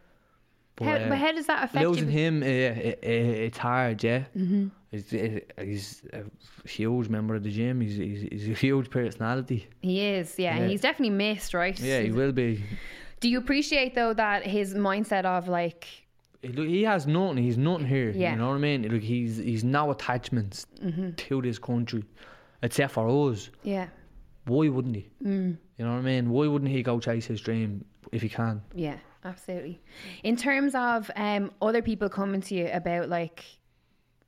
[0.77, 2.19] But, How, uh, but how does that affect losing you?
[2.19, 3.07] him, uh, it, it,
[3.47, 4.25] it's hard, yeah.
[4.37, 4.67] Mm-hmm.
[4.91, 7.81] He's, uh, he's a huge member of the gym.
[7.81, 9.69] He's, he's, he's a huge personality.
[9.83, 10.67] He is, yeah, Yeah.
[10.67, 11.79] he's definitely missed, right?
[11.79, 12.65] Yeah, he will be.
[13.21, 15.87] Do you appreciate though that his mindset of like,
[16.43, 17.39] He- Look, he has nothing.
[17.39, 18.11] He's nothing here.
[18.11, 18.33] Yeah.
[18.33, 18.83] You know what I mean?
[18.89, 20.67] Look, he's he's no attachments
[21.17, 22.03] to this country,
[22.63, 23.49] except for us.
[23.63, 23.87] yeah,
[24.47, 25.09] Why wouldn't he?
[25.25, 25.57] Mm.
[25.79, 26.31] You know what I mean?
[26.31, 28.63] Why wouldn't he go chase his dream if he can?
[28.75, 29.81] yeah, absolutely.
[30.23, 33.45] In terms of um, other people coming to you about like,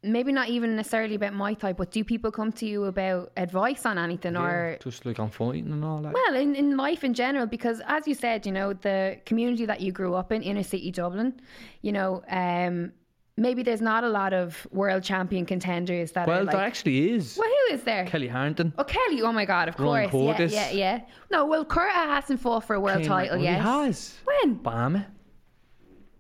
[0.03, 3.87] maybe not even necessarily about Muay Thai, but do people come to you about advice
[3.87, 4.77] on anything or?
[4.81, 6.13] just like on fighting and all that.
[6.13, 9.81] Well, in, in life in general, because as you said, you know, the community that
[9.81, 11.41] you grew up in, inner city Dublin,
[11.83, 12.93] you know, um,
[13.37, 16.55] maybe there's not a lot of world champion contenders that well, are like.
[16.55, 17.37] there actually is.
[17.39, 18.07] well, who is there?
[18.07, 18.73] Kellie Harrington.
[18.79, 19.23] Oh, Kelly!
[19.23, 19.69] Oh my God!
[19.69, 20.53] Of Ron course, Curtis.
[20.53, 21.01] yeah, yeah, yeah.
[21.31, 23.57] No, well, Curta hasn't fought for a world Came- title oh, yet.
[23.57, 24.19] He has.
[24.25, 24.55] When?
[24.55, 25.05] Bam.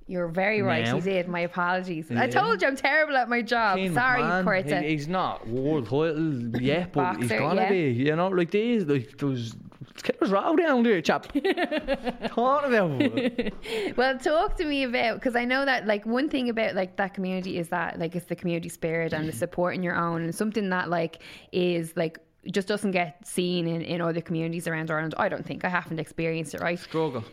[0.08, 0.84] You're very right.
[0.84, 0.96] Now.
[0.96, 1.26] He did.
[1.26, 2.12] My apologies.
[2.12, 3.76] I told you I'm terrible at my job.
[3.76, 4.82] Kane Sorry, McMahon, Curta.
[4.82, 7.68] he- he's not world title yet, but he's gonna yeah.
[7.70, 7.90] be.
[7.90, 9.54] You know, like these, like those.
[10.02, 11.32] Killer's row down there, chap.
[11.32, 13.54] Talking about it.
[13.96, 17.14] Well, talk to me about because I know that like one thing about like that
[17.14, 20.34] community is that like it's the community spirit and the support in your own and
[20.34, 21.22] something that like
[21.52, 22.18] is like
[22.50, 25.14] just doesn't get seen in, in other communities around Ireland.
[25.18, 26.60] I don't think I haven't experienced it.
[26.60, 26.78] Right?
[26.78, 27.24] struggle.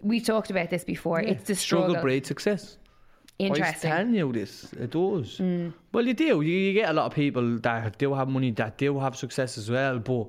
[0.00, 1.20] We talked about this before.
[1.20, 1.90] It's the struggle.
[1.90, 2.76] struggle breeds success.
[3.38, 3.90] I Interesting.
[3.90, 3.96] Mm.
[3.96, 4.72] telling you this.
[4.74, 5.40] It does.
[5.92, 6.40] Well, you do.
[6.40, 9.58] You, you get a lot of people that do have money, that do have success
[9.58, 10.28] as well, but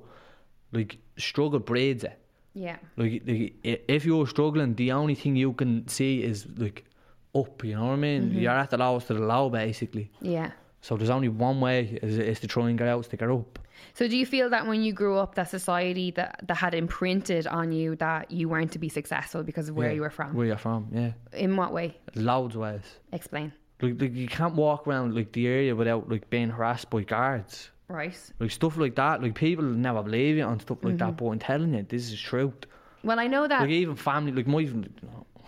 [0.71, 2.19] like struggle breeds it.
[2.53, 2.77] Yeah.
[2.95, 6.85] Like, like if you're struggling, the only thing you can see is like
[7.35, 7.63] up.
[7.63, 8.29] You know what I mean?
[8.29, 8.39] Mm-hmm.
[8.39, 10.11] You're at the lowest of the low, basically.
[10.21, 10.51] Yeah.
[10.81, 13.59] So there's only one way is, is to try and get out, stick it up.
[13.93, 17.45] So do you feel that when you grew up, that society that, that had imprinted
[17.47, 20.33] on you that you weren't to be successful because of where Yeah, you were from?
[20.33, 21.11] Where you're from, yeah.
[21.33, 21.97] In what way?
[22.15, 22.81] Loads of ways.
[23.11, 23.53] Explain.
[23.81, 27.69] Like, like you can't walk around like the area without like being harassed by guards.
[27.89, 28.17] Right.
[28.39, 29.21] Like stuff like that.
[29.21, 31.05] Like people never believe you on stuff like Mm-hmm.
[31.07, 32.65] that, but I'm telling you, this is truth.
[33.03, 33.61] Well, I know that.
[33.61, 34.63] Like even family, like my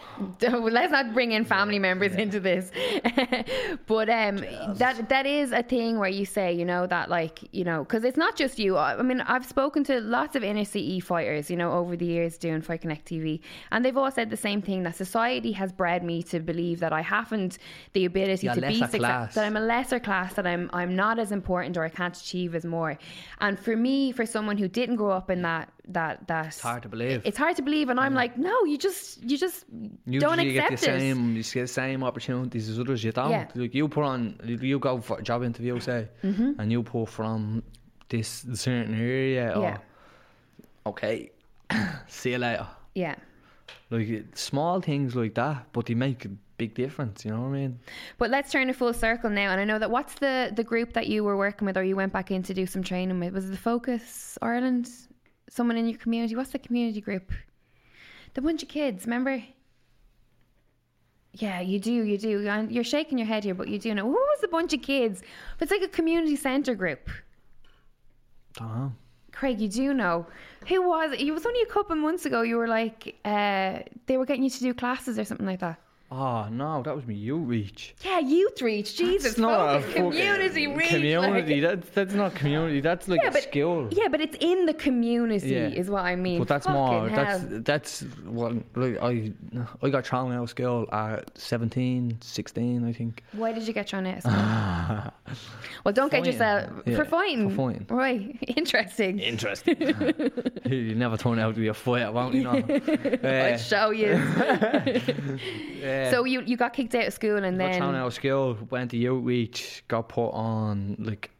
[0.42, 2.72] Let's not bring in family members into this.
[3.88, 4.38] but um,
[4.76, 8.04] that that is a thing where you say, you know, that like, you know, because
[8.04, 8.78] it's not just you.
[8.78, 12.06] I I mean, I've spoken to lots of inner CE fighters, you know, over the
[12.06, 13.42] years doing Fight Connect TV,
[13.72, 16.94] and they've all said the same thing that society has bred me to believe that
[16.94, 17.58] I haven't
[17.94, 21.20] the ability You're to be successful, that I'm a lesser class, that I'm I'm not
[21.20, 22.98] as important or I can't achieve as more.
[23.40, 26.84] And for me, for someone who didn't grow up in that that that it's hard
[26.84, 27.22] to believe.
[27.26, 29.66] it's hard to believe, and I'm like, no, you just you just
[30.06, 31.00] You don't you accept get the it.
[31.00, 33.04] same, you get the same opportunities as others.
[33.04, 33.32] You don't.
[33.32, 33.48] Yeah.
[33.56, 36.60] Like you put on, you go for a job interview, say, Mm-hmm.
[36.60, 37.64] and you pull from
[38.10, 39.54] this certain area.
[39.56, 39.78] Or, Yeah.
[40.86, 41.32] Okay.
[42.08, 42.68] See you later.
[42.96, 43.16] Yeah.
[43.92, 47.24] Like small things like that, but they make a big difference.
[47.26, 47.80] You know what I mean?
[48.18, 49.52] But let's turn a full circle now.
[49.52, 51.96] And I know that what's the, the group that you were working with or you
[51.96, 53.34] went back in to do some training with?
[53.34, 54.90] Was it the Focus Ireland?
[55.50, 56.36] Someone in your community?
[56.36, 57.32] What's the community group?
[58.34, 59.44] The bunch of kids, remember?
[61.34, 62.48] Yeah, you do, you do.
[62.48, 64.04] And You're shaking your head here, but you do know.
[64.06, 65.22] Who was the bunch of kids?
[65.60, 67.10] It's like a community centre group.
[68.54, 68.94] Don't know.
[69.32, 70.26] Craig, you do know.
[70.68, 71.22] Who was it?
[71.22, 72.42] It was only a couple of months ago.
[72.42, 75.80] You were like, uh, they were getting you to do classes or something like that.
[76.12, 77.14] Oh no, that was me.
[77.14, 77.94] You reach.
[78.04, 78.98] Yeah, youth reach.
[78.98, 80.88] Jesus, It's not a community reach.
[80.90, 81.62] Community.
[81.62, 82.82] like- That's that's not community.
[82.82, 83.88] That's like yeah, a but skill.
[83.92, 85.68] yeah, but it's in the community, Yeah.
[85.68, 86.40] is what I mean.
[86.40, 87.10] But that's Fucking more.
[87.10, 87.40] hell.
[87.40, 89.32] That's that's what like I
[89.84, 93.24] I got thrown out of school at 17, 16, I think.
[93.34, 94.18] Why did you get thrown out?
[94.18, 95.14] of school?
[95.84, 96.34] well, don't get Fighting.
[96.34, 97.50] yourself Yeah, for fighting.
[97.52, 97.86] for fighting.
[98.00, 99.20] Right, interesting.
[99.20, 99.76] Interesting.
[100.66, 102.44] you never turn out to be a fighter, won't you?
[102.46, 102.52] Know?
[103.24, 104.16] I'll Uh, show you.
[106.04, 106.12] Yeah.
[106.12, 108.92] so you you got kicked out of school and got then out of school, went
[108.92, 111.32] to youth reach, got put on like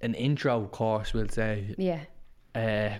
[0.00, 1.74] an intro course, we'll say.
[1.78, 2.00] yeah,
[2.54, 2.98] Uh,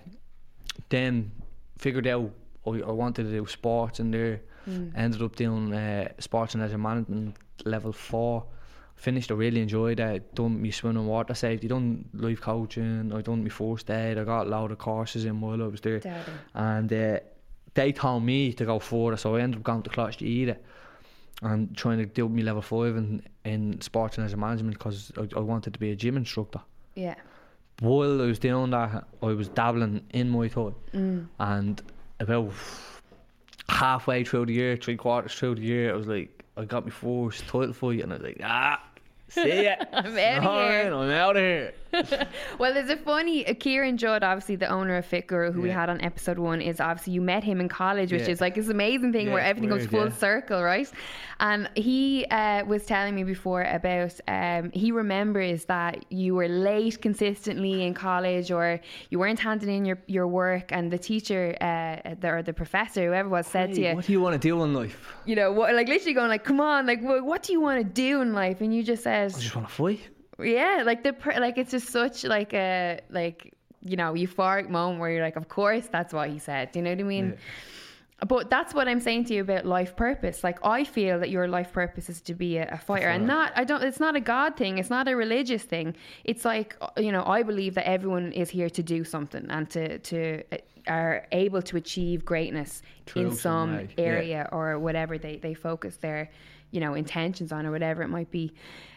[0.89, 1.31] then
[1.77, 2.31] figured out
[2.65, 4.41] I, I wanted to do sports and there.
[4.97, 8.43] Ended up doing uh, sports and leisure management level four.
[8.95, 10.35] Finished, I really enjoyed it.
[10.35, 14.17] Done me swimming and water safety, done life coaching, I done my first aid.
[14.17, 15.99] I got a lot of courses in while I was there.
[15.99, 16.31] Derby.
[16.53, 17.19] And uh,
[17.77, 20.65] they told me to go further, so I ended up going to Coláiste Íde it
[21.41, 25.27] and trying to do my level five in, in sports and leisure management because I,
[25.37, 26.59] I wanted to be a gym instructor
[26.95, 27.15] yeah,
[27.79, 31.27] while I was doing that, I was dabbling in Muay Thai, Mm.
[31.39, 31.81] and
[32.19, 32.51] about
[33.69, 36.91] halfway through the year, three quarters through the year, I was like, I got my
[36.91, 38.81] first title fight, and I was like, ah,
[39.29, 40.93] see ya, I'm outta Alright, here.
[40.95, 41.73] I'm out of here.
[42.59, 45.69] Well, there's a funny uh, Kieran Judd, obviously the owner of Fit Guru, who we
[45.69, 48.29] had on episode one, is obviously you met him in college, which Yeah.
[48.29, 50.11] is like this amazing thing Yeah, where everything goes full yeah.
[50.13, 50.89] circle, right?
[51.39, 57.01] And he uh, was telling me before about um, he remembers that you were late
[57.01, 58.79] consistently in college, or
[59.09, 63.05] you weren't handing in your, your work, and the teacher uh, the, or the professor,
[63.05, 65.13] whoever it was, said to you, what do you want to do in life?
[65.25, 67.77] you know, what, like literally going like, "Come on, like, what, what do you want
[67.79, 69.99] to do in life?" And you just said, I just want to fight.
[70.39, 75.11] Yeah, like the like it's just such like a like you know euphoric moment where
[75.11, 76.71] you're like, of course that's what he said.
[76.71, 77.37] Do you know what I mean?
[78.27, 80.43] But that's what I'm saying to you about life purpose.
[80.43, 83.51] Like I feel that your life purpose is to be a, a fighter, and not
[83.55, 83.83] I don't.
[83.83, 84.79] It's not a God thing.
[84.79, 85.95] It's not a religious thing.
[86.23, 89.99] It's like you know I believe that everyone is here to do something and to
[89.99, 90.57] to uh,
[90.87, 94.03] are able to achieve greatness True, in some way, yeah.
[94.03, 96.31] area or whatever they they focus their
[96.71, 98.53] you know intentions on or whatever it might be.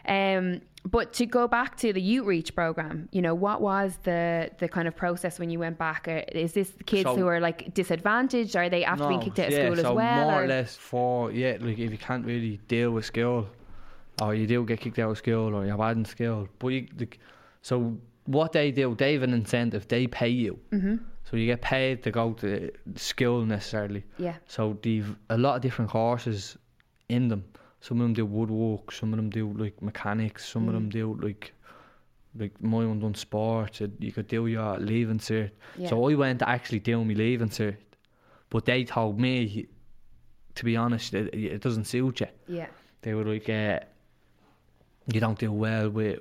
[0.07, 4.49] Um, but to go back to the Youth Reach program, you know, what was the
[4.57, 6.07] the kind of process when you went back?
[6.07, 8.55] Uh, Is this kids So- who are like disadvantaged?
[8.55, 10.25] Are they after being kicked out of yeah, school so as well?
[10.25, 13.47] more or- or less for yeah, like if you can't really deal with school,
[14.21, 16.87] or you do get kicked out of school, or you're bad in school, but you
[16.99, 17.19] like,
[17.61, 17.95] so
[18.25, 19.87] what they do, they have an incentive.
[19.87, 20.95] They pay you, mm-hmm.
[21.23, 24.03] so you get paid to go to school necessarily.
[24.17, 24.35] Yeah.
[24.47, 26.57] So they've a lot of different courses
[27.07, 27.43] in them.
[27.81, 30.91] Some of them do woodwork, some of them do like mechanics, some of them Mm.
[30.91, 31.53] do like
[32.39, 33.81] like my one done sports.
[33.99, 35.51] You could do your leaving cert.
[35.89, 37.75] So I went to actually do my leaving cert,
[38.49, 39.67] but they told me,
[40.55, 42.27] to be honest, it, it doesn't suit you.
[42.47, 42.67] Yeah.
[43.01, 43.79] They were like, uh,
[45.11, 46.19] you don't do well with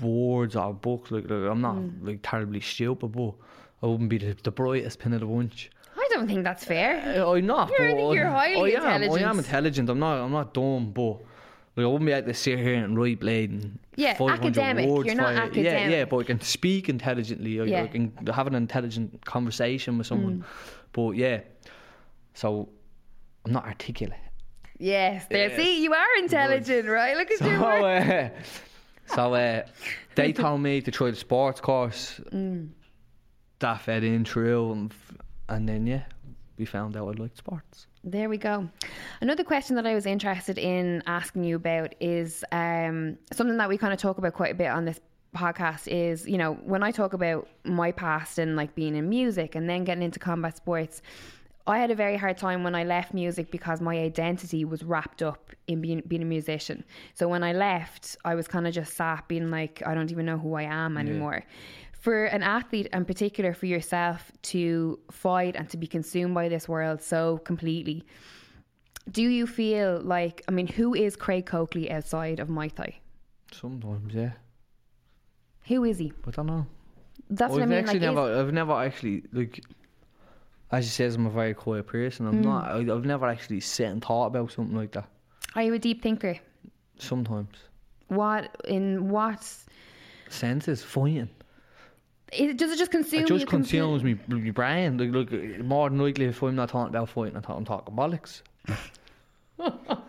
[0.00, 1.10] words or books.
[1.10, 2.06] Like, like, I'm not Mm.
[2.06, 3.34] like terribly stupid, but
[3.82, 5.70] I wouldn't be the, the brightest pin of the bunch.
[6.18, 7.22] I don't think that's fair.
[7.22, 7.70] Uh, I'm not.
[7.70, 9.38] You're- I think you're highly I am, I am intelligent.
[9.46, 9.90] intelligent.
[9.90, 10.18] I'm not.
[10.24, 11.18] I'm not dumb, but
[11.76, 13.78] Like, I wouldn't be able to sit here and write blading.
[13.94, 14.88] Yeah, 500 academic.
[14.88, 15.64] words You're not for you.
[15.64, 16.10] Yeah, yeah, academic.
[16.10, 17.60] but I can speak intelligently.
[17.60, 17.82] I, Yeah.
[17.84, 20.40] I can have an intelligent conversation with someone.
[20.40, 20.44] Mm.
[20.92, 21.40] But yeah,
[22.34, 22.68] so
[23.44, 24.18] I'm not articulate.
[24.80, 25.54] Yes, there.
[25.56, 27.16] See, you are intelligent, right?
[27.16, 27.64] Look at So, you.
[27.64, 28.28] uh,
[29.06, 29.62] so uh,
[30.16, 32.20] they told me to try the sports course.
[32.32, 32.70] Mm.
[33.60, 35.16] That fed in through, and, f-
[35.48, 36.02] and then yeah,
[36.58, 37.86] we found out I liked sports.
[38.04, 38.68] There we go.
[39.20, 43.76] Another question that I was interested in asking you about is um, something that we
[43.78, 45.00] kind of talk about quite a bit on this
[45.36, 49.54] podcast is, you know, when I talk about my past and like being in music
[49.54, 51.02] and then getting into combat sports,
[51.66, 55.22] I had a very hard time when I left music because my identity was wrapped
[55.22, 56.82] up in being being a musician.
[57.12, 60.24] So when I left, I was kind of just sat being like, I don't even
[60.24, 61.44] know who I am anymore.
[61.98, 66.68] For an athlete, in particular for yourself, to fight and to be consumed by this
[66.68, 68.04] world so completely,
[69.10, 72.98] do you feel like, I mean, who is Craig Coakley outside of Muay Thai?
[73.52, 74.32] Sometimes, yeah,
[75.66, 76.12] Who is he?
[76.26, 76.66] I don't know.
[77.30, 77.78] That's what I I've mean.
[77.78, 79.62] actually Like, never, I've never actually like.
[80.70, 82.26] As you says, I'm a very quiet person.
[82.26, 82.42] I'm hmm.
[82.42, 82.70] not.
[82.70, 85.08] I, I've never actually sat and thought about something like that.
[85.54, 86.38] are you a deep thinker?
[86.98, 87.56] Sometimes,
[88.08, 89.46] What in what?
[90.28, 91.28] senses fighting.
[92.32, 93.78] Is, does it just consume It just completely?
[94.00, 94.98] consumes me, my brain.
[94.98, 98.42] Like, like, more than likely, if I'm not talking about fighting, I'm talking bollocks.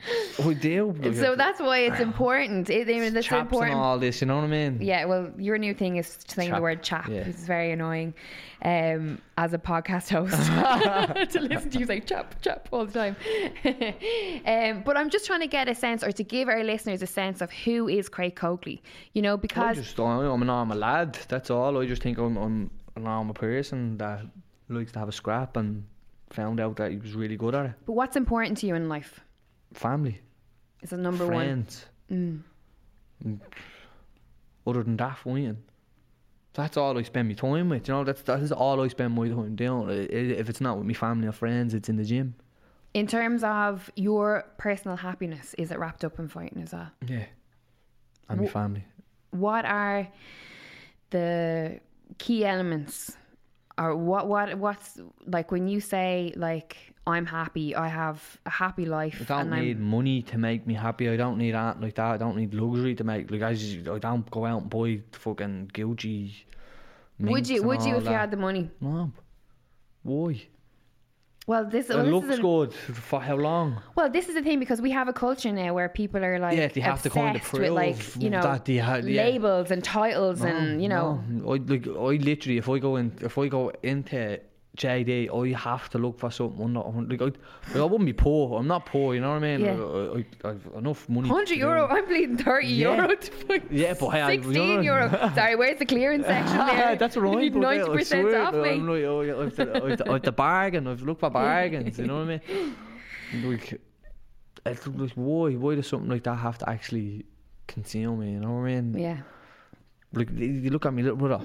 [0.38, 0.94] I do.
[1.14, 2.70] So that's why it's important.
[2.70, 3.74] It, I it's chaps important.
[3.74, 4.20] and all this.
[4.20, 4.78] You know what I mean?
[4.80, 7.08] Yeah, well, your new thing is saying the word chap.
[7.08, 7.20] yeah.
[7.20, 8.14] It's very annoying
[8.62, 10.36] um, as a podcast host
[11.32, 13.16] to listen to you say chap, chap all the time.
[14.46, 17.06] um, but I'm just trying to get a sense or to give our listeners a
[17.06, 18.82] sense of who is Craig Coakley.
[19.14, 21.18] You know, I because just, I'm a lad.
[21.28, 21.78] That's all.
[21.78, 24.22] I just think I'm, I'm a normal person that
[24.68, 25.84] likes to have a scrap and
[26.30, 27.72] found out that he was really good at it.
[27.86, 29.20] but what's important to you in life?
[29.74, 30.20] Family,
[30.82, 31.34] Is it number one?
[31.34, 31.86] friends.
[32.10, 32.40] Mm.
[34.66, 35.58] Other than that, fighting.
[36.54, 37.86] That's all I spend my time with.
[37.88, 39.88] You know, that's that is all I spend my time doing.
[40.10, 42.34] If it's not with my family or friends, it's in the gym.
[42.94, 46.88] In terms of your personal happiness, is it wrapped up in fighting as well?
[47.06, 47.26] Yeah.
[48.28, 48.84] And my family.
[49.30, 50.08] what are
[51.10, 51.80] the
[52.18, 53.16] key elements
[53.78, 58.84] or what what what's like when you say like I'm happy, I have a happy
[58.98, 61.08] life I don't need I'm money to make me happy.
[61.08, 62.10] I don't need that like that.
[62.16, 65.00] I don't need luxury to make like I, just, I don't go out and buy
[65.12, 66.32] fucking Gucci.
[67.18, 68.70] would you would you if you had the money?
[68.80, 69.10] No.
[70.02, 70.32] Why?
[71.46, 72.74] Well this, It this looks is a, good.
[72.74, 73.80] For how long?
[73.96, 76.58] well this is the thing because we have a culture now where people are like
[76.58, 79.22] Yeah, they have to kind of with like you know that had- yeah.
[79.24, 81.52] labels and titles and you know No.
[81.52, 84.40] I like I literally if I go in if I go into
[84.78, 88.58] JD, I have to look for something under like I, like I wouldn't be poor.
[88.58, 89.14] I'm not poor.
[89.14, 89.60] You know what I mean?
[89.64, 89.74] Yeah.
[89.74, 91.28] I, I, I've enough money.
[91.28, 91.86] 100 euro.
[91.88, 92.94] I'm bleeding 30 Yeah.
[92.94, 95.10] euro to Yeah, but hey, I- you 16 know- euro.
[95.34, 96.96] Sorry, where's the clearance section there?
[96.96, 97.42] That's right.
[97.44, 98.80] You 90% swear, off, I'm mate.
[98.82, 100.86] like, oh, yeah, I've, the, I've, the, I've the bargain.
[100.86, 101.98] I've looked for bargains.
[101.98, 102.40] You know what I
[103.34, 103.50] mean?
[103.50, 103.80] Like,
[104.64, 105.52] it's like why?
[105.54, 107.26] Why does something like that have to actually
[107.66, 108.32] consume me?
[108.32, 108.94] You know what I mean?
[108.98, 109.18] Yeah.
[110.12, 111.44] Like you look at me, little brother.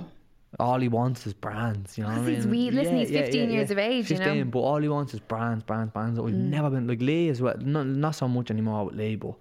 [0.59, 1.97] All he wants is brands.
[1.97, 2.49] You know what I mean?
[2.49, 4.43] wee- listen, he's 15 years of age, you know?
[4.45, 6.19] but all he wants is brands, brands, brands.
[6.19, 7.55] I've never been like Lee as well.
[7.59, 9.33] Not, not so much anymore with Lee, but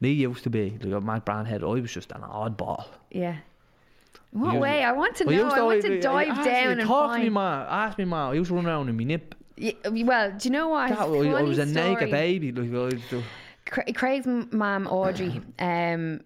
[0.00, 1.62] Lee used to be like a mad brand head.
[1.62, 2.86] I was just an oddball.
[3.10, 3.36] Yeah.
[4.32, 4.82] In what way?
[4.82, 5.44] I want to I know.
[5.44, 7.34] used I want to dive ask down me, and talk to me, find.
[7.34, 7.66] ma.
[7.68, 8.30] Ask me, ma.
[8.30, 9.34] I used to run around in my nip.
[9.56, 10.88] Yeah, well, do you know what?
[10.90, 12.10] That, I, I was a naked story.
[12.10, 12.50] baby.
[12.52, 13.22] Like, I
[13.66, 16.20] Cra- Craig's m- mum Audrey, um,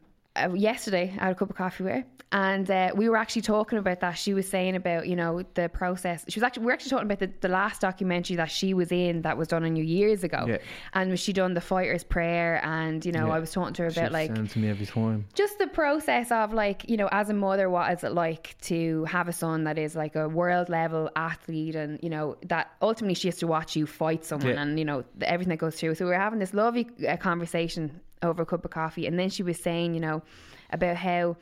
[0.45, 3.43] uh, yesterday I had a cup of coffee with her, and uh, we were actually
[3.43, 4.12] talking about that.
[4.12, 6.24] She was saying about you know the process.
[6.28, 8.93] She was actually we were actually talking about the, the last documentary that she was
[8.93, 10.59] in that was done on you years ago, Yeah.
[10.95, 12.61] and was she done the fighter's prayer?
[12.64, 13.34] And you know Yeah.
[13.34, 15.26] I was talking to her she about like sends me every time.
[15.34, 19.05] just the process of like you know as a mother what is it like to
[19.05, 23.14] have a son that is like a world level athlete and you know that ultimately
[23.14, 24.62] she has to watch you fight someone Yeah.
[24.62, 28.01] and you know everything that goes through so we were having this lovely uh, conversation
[28.22, 30.22] over a cup of coffee and then she was saying you know
[30.70, 31.36] about how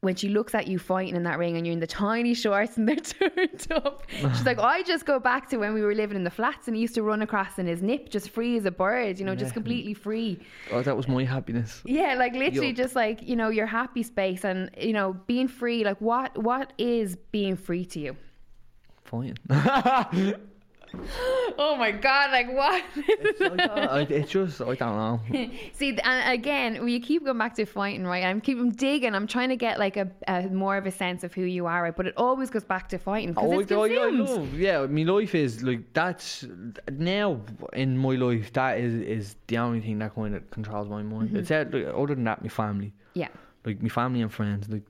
[0.00, 2.76] when she looks at you fighting in that ring and you're in the tiny shorts
[2.76, 6.16] and they're turned up, she's like, I just go back to when we were living
[6.16, 8.64] in the flats and he used to run across in his nip, just free as
[8.64, 10.38] a bird, you know, just completely free.
[10.70, 11.82] Oh, that was my happiness.
[11.84, 15.84] Yeah, like literally just like, you know, your happy space and, you know, being free.
[15.84, 18.16] Like what what is being free to you?
[19.04, 19.34] Fine.
[21.60, 22.30] Oh my god!
[22.30, 22.84] Like what?
[23.40, 25.20] I, uh, it's just I don't know.
[25.72, 28.22] See, and uh, again, we keep going back to fighting, right?
[28.24, 29.14] I'm keeping digging.
[29.14, 31.82] I'm trying to get like a, a more of a sense of who you are,
[31.82, 31.96] right?
[31.96, 34.86] But it always goes back to fighting because Oh, it's I, I, I love, yeah.
[34.86, 36.46] My life is like that's
[36.92, 37.40] now
[37.72, 38.52] in my life.
[38.52, 41.28] That is is the only thing that kind of controls my mind.
[41.30, 41.36] Mm-hmm.
[41.38, 43.28] It's that, like, other than that, my family, Yeah.
[43.64, 44.82] like my family and friends, like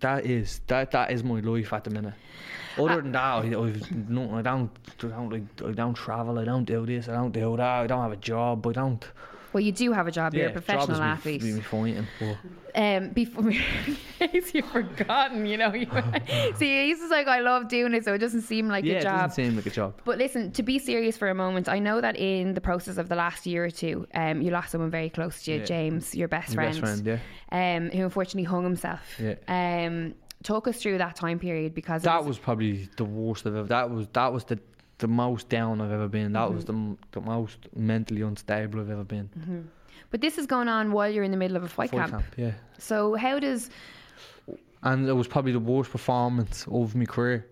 [0.00, 2.14] that is that that is my life at the minute.
[2.76, 4.70] Other than that, I, I've no, I don't,
[5.02, 6.38] I don't I don't travel.
[6.38, 7.08] I don't do this.
[7.08, 7.60] I don't do that.
[7.60, 8.66] I don't have a job.
[8.66, 9.04] I don't.
[9.54, 10.34] Well, you do have a job.
[10.34, 11.42] You're a yeah, professional is me- athlete.
[11.42, 12.06] Me, fighting,
[12.74, 13.50] Um, before
[14.52, 15.86] you've forgotten, you know, you,
[16.56, 18.96] see, he's just like, I love doing it, so it doesn't seem like yeah, a
[18.96, 19.28] it job.
[19.30, 19.94] doesn't seem like a job.
[20.04, 23.08] But listen, to be serious for a moment, I know that in the process of
[23.08, 25.64] the last year or two, um, you lost someone very close to you, Yeah.
[25.64, 29.20] James, your best My friend, best friend, um, who unfortunately hung himself.
[29.20, 29.36] Yeah.
[29.46, 33.68] Um, talk us through that time period because that was probably the worst I've ever.
[33.68, 34.58] That was that was the
[34.98, 36.32] the most down I've ever been.
[36.32, 39.68] That was the the most mentally unstable I've ever been.
[40.10, 42.12] But this is going on while you're in the middle of a fight, Fight camp.
[42.12, 42.52] camp, yeah.
[42.78, 43.70] So how does
[44.82, 47.46] And it was probably the worst performance of my career.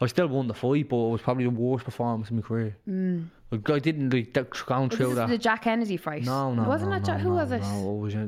[0.00, 2.76] I still won the fight, but it was probably the worst performance of my career.
[2.88, 3.28] Mm.
[3.50, 4.60] Like, I didn't like that, was
[4.92, 5.28] through this that.
[5.28, 6.24] the Jack Kennedy fight?
[6.24, 6.98] no, no, it wasn't no?
[6.98, 7.62] Jack, no, who no, was it?
[7.62, 8.26] No, it was uh,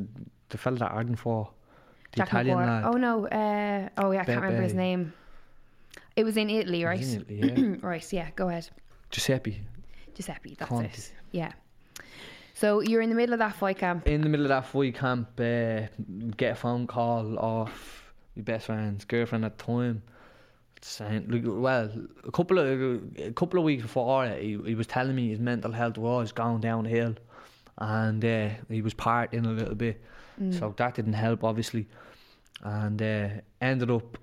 [0.48, 1.50] the fella that Arden for.
[2.12, 2.66] The Jack Italian McWhorter.
[2.66, 2.84] lad.
[2.84, 3.26] Oh no.
[3.26, 5.12] Uh, oh yeah, I can't remember his name.
[6.18, 7.00] It was in Italy, right?
[7.00, 7.76] In Italy, yeah.
[7.86, 8.12] right.
[8.12, 8.28] Yeah.
[8.34, 8.68] Go ahead.
[9.10, 9.62] Giuseppe.
[10.14, 10.56] Giuseppe.
[10.58, 10.88] That's Conti.
[10.88, 11.12] it.
[11.30, 11.52] Yeah.
[12.54, 14.08] So you're in the middle of that fight camp.
[14.08, 15.82] in the middle of that fight camp, uh,
[16.36, 20.02] get a phone call off my best friend's girlfriend at the time.
[20.80, 21.88] Saying, well,
[22.24, 22.66] a couple of
[23.18, 26.32] a couple of weeks before it, he, he was telling me his mental health was
[26.32, 27.14] going downhill,
[27.78, 30.02] and uh, he was partying a little bit,
[30.50, 31.86] so that didn't help, obviously,
[32.64, 33.28] and uh,
[33.60, 34.18] ended up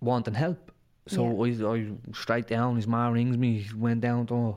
[0.00, 0.72] wanting help.
[1.06, 2.76] So I, I straight down.
[2.76, 4.56] His ma rings me, he went down to.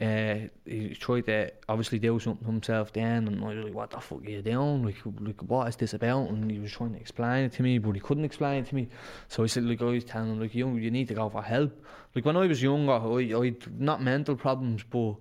[0.00, 3.90] Uh, he tried to obviously do something to himself then, and I was like, "What
[3.90, 4.84] the fuck are you doing?
[4.84, 7.78] Like, like what is this about?" And he was trying to explain it to me,
[7.78, 8.88] but he couldn't explain it to me.
[9.26, 11.42] So I said, "Like, I was telling him, like, you, you need to go for
[11.42, 11.72] help."
[12.14, 15.16] Like when I was younger, I, I not mental problems, but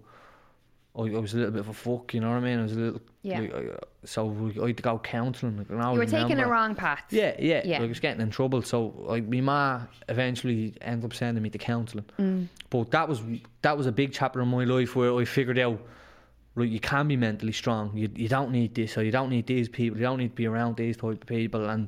[0.98, 2.14] I, I was a little bit of a fuck.
[2.14, 2.60] You know what I mean?
[2.60, 3.40] I was a little, Yeah.
[3.42, 3.62] like, I,
[4.06, 5.58] so like, I had to go counselling.
[5.58, 7.04] Like, You were taking a wrong path.
[7.12, 7.78] yeah, yeah, Yeah.
[7.80, 11.50] Like I was getting in trouble, so like my ma eventually ended up sending me
[11.52, 12.06] to counselling.
[12.20, 12.48] Mm.
[12.70, 13.22] But that was
[13.62, 15.80] that was a big chapter in my life where I figured out,
[16.56, 17.96] like you can be mentally strong.
[17.96, 19.98] You you don't need this or you don't need these people.
[20.00, 21.88] You don't need to be around these type of people, and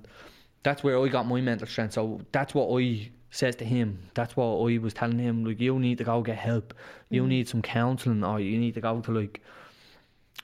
[0.63, 1.93] that's where I got my mental strength.
[1.93, 3.99] So that's what I says to him.
[4.13, 5.45] That's what I was telling him.
[5.45, 6.73] Like you need to go get help.
[7.09, 7.27] You Mm.
[7.27, 9.41] need some counselling, or you need to go to like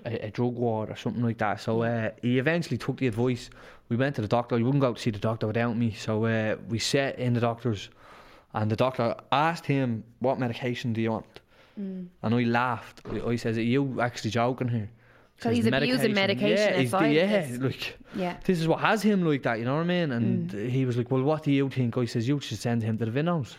[0.05, 1.61] a, a drug ward or something like that.
[1.61, 3.49] So uh, he eventually took the advice.
[3.89, 4.57] We went to the doctor.
[4.57, 5.91] He wouldn't go to see the doctor without me.
[5.91, 7.89] So uh, we sat in the doctor's,
[8.53, 11.39] and the doctor asked him, "What medication do you want?"
[11.79, 12.07] Mm.
[12.23, 13.01] And I laughed.
[13.11, 14.89] I I says, "Are you actually joking here?"
[15.37, 17.59] So Says, he's abusing medication Yeah, he's the- outside of yeah, this.
[17.59, 18.37] like Yeah.
[18.45, 19.59] this is what has him like that.
[19.59, 20.11] You know what I mean?
[20.13, 20.69] And Mm.
[20.69, 23.05] he was like, "Well, what do you think?" I says, "You should send him to
[23.05, 23.55] the Vinnos."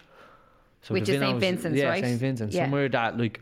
[0.83, 1.39] So Which the is St.
[1.41, 2.03] Vincent's, yeah, right?
[2.05, 2.19] St.
[2.21, 2.65] Vincent's, Yeah.
[2.65, 3.41] somewhere that like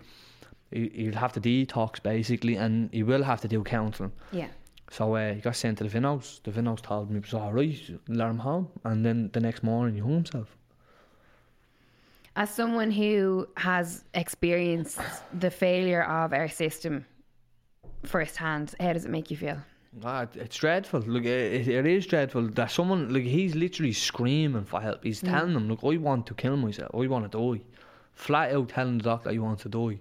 [0.72, 4.12] he- he'll have to detox basically, and he will have to do counselling.
[4.32, 4.49] Yeah.
[4.91, 6.43] So uh, he got sent to the Vinnos.
[6.43, 7.78] The Vinnos told me it was all right,
[8.09, 10.57] let him home, and then the next morning he hung himself.
[12.37, 14.99] As someone who has experienced
[15.39, 17.05] the failure of our system
[18.09, 19.59] firsthand, how does it make you feel?
[20.02, 21.00] Ah, it's dreadful.
[21.00, 25.05] Look, it, it is dreadful that someone like he's literally screaming for help.
[25.05, 26.90] He's telling them, "Look, I want to kill myself.
[26.94, 27.62] I want to die."
[28.12, 29.98] Flat out telling the doctor he wants to die,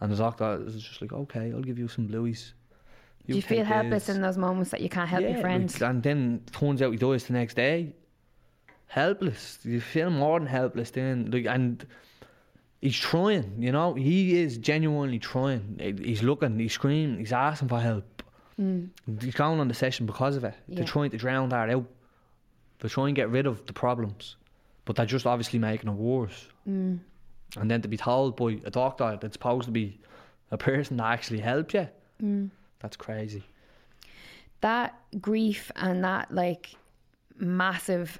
[0.00, 2.54] and the doctor is just like, "Okay, I'll give you some blues."
[3.26, 5.80] Do you feel helpless this." in those moments that you can't help yeah, your friends?
[5.80, 7.92] like, and then turns out he dies the next day.
[8.86, 9.58] Helpless.
[9.64, 11.30] You feel more than helpless then.
[11.30, 11.86] Like, and
[12.84, 13.62] he's trying.
[13.62, 15.80] You know, he is genuinely trying.
[15.80, 16.58] He's looking.
[16.58, 17.18] He's screaming.
[17.18, 18.22] He's asking for help.
[18.60, 18.90] Mm.
[19.20, 20.54] He's going on the session because of it.
[20.68, 20.76] Yeah.
[20.76, 21.86] They're trying to drown that out.
[22.78, 24.36] They're trying to get rid of the problems,
[24.84, 26.48] but they're just obviously making it worse.
[26.68, 26.98] Mm.
[27.56, 29.98] And then to be told by a doctor that's supposed to be
[30.50, 31.88] a person that actually helps you,
[32.22, 32.50] mm.
[32.80, 33.42] that's crazy.
[34.60, 36.70] that grief and that like
[37.38, 38.18] massive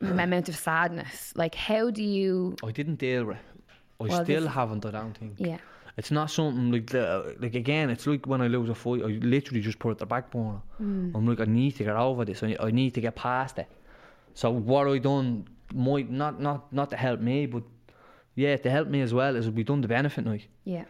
[0.00, 2.56] amount of sadness, like how do you?
[2.64, 3.36] I didn't deal with.
[3.36, 3.42] it.
[4.00, 4.84] I Well, still this- haven't.
[4.86, 5.34] I don't think.
[5.38, 5.58] Yeah.
[5.96, 7.90] It's not something like the, like again.
[7.90, 10.62] It's like when I lose a fight, I literally just put it the back burner.
[10.80, 11.14] Mm.
[11.14, 12.42] I'm like, I need to get over this.
[12.42, 13.68] I, I need to get past it.
[14.34, 17.64] So what I done might not not not to help me, but
[18.34, 20.46] yeah, to help me as well is we done the benefit night.
[20.64, 20.84] Yeah.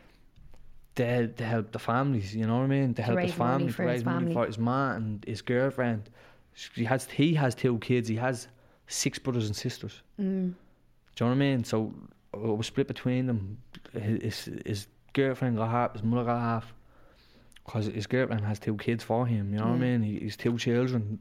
[0.97, 2.95] To, to help the families, you know what I mean?
[2.95, 4.35] To help his money family, to his raise money family.
[4.35, 6.11] for his ma and his girlfriend.
[6.75, 8.07] He has he has two kids.
[8.09, 8.49] He has
[8.91, 10.03] six brothers and sisters.
[10.21, 10.53] Mm.
[11.17, 11.65] Do you know what I mean?
[11.65, 11.95] So
[12.35, 13.59] it was split between them.
[13.93, 16.75] His, his girlfriend got half, his mother got half.
[17.65, 20.03] Because his girlfriend has two kids for him, you know what I mean?
[20.03, 21.21] He, he's two children.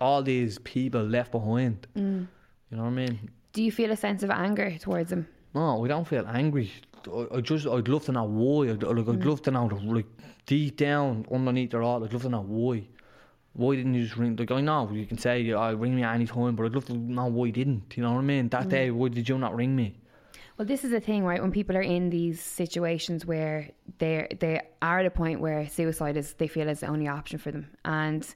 [0.00, 1.86] All these people left behind.
[1.96, 2.28] Mm.
[2.70, 3.30] You know what I mean?
[3.52, 5.26] Do you feel a sense of anger towards him?
[5.54, 6.70] No, we don't feel angry.
[7.12, 8.70] I, I just, I'd love to know why.
[8.70, 10.06] I'd, like, I'd love to know, like,
[10.46, 12.86] deep down underneath it all, I'd love to know why.
[13.54, 14.36] Why didn't you just ring?
[14.36, 16.94] Like, I know you can say, I ring me any time, but I'd love to
[16.94, 17.96] know why you didn't.
[17.96, 18.48] You know what I mean?
[18.50, 18.70] That mm.
[18.70, 19.96] day, why did you not ring me?
[20.58, 21.40] Well, this is the thing, right?
[21.40, 26.16] When people are in these situations where they they are at a point where suicide
[26.16, 28.26] is they feel is the only option for them, and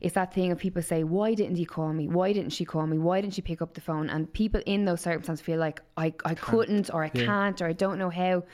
[0.00, 2.06] it's that thing of people say, "Why didn't he call me?
[2.06, 2.98] Why didn't she call me?
[2.98, 6.14] Why didn't she pick up the phone?" And people in those circumstances feel like I
[6.24, 7.26] I couldn't or I Yeah.
[7.26, 8.44] can't or I don't know how,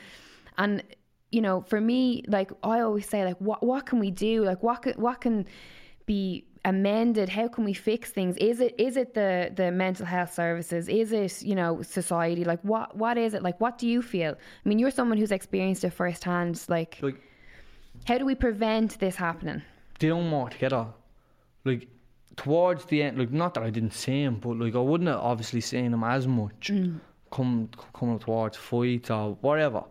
[0.57, 0.83] and
[1.31, 4.43] you know, for me, like I always say, like what what can we do?
[4.43, 5.45] Like what can, what can
[6.15, 6.23] be
[6.63, 10.83] amended how can we fix things is it is it the the mental health services
[11.01, 14.33] is it you know society like what what is it like what do you feel
[14.63, 17.19] i mean you're someone who's experienced it firsthand like Like,
[18.09, 19.61] how do we prevent this happening
[20.01, 20.87] doing more together.
[21.63, 21.87] Like
[22.35, 25.19] towards the end, like not that I didn't see him, but like I wouldn't have
[25.19, 26.71] obviously seen him as much.
[26.73, 26.99] Mm.
[27.31, 29.83] Come coming towards fights or whatever.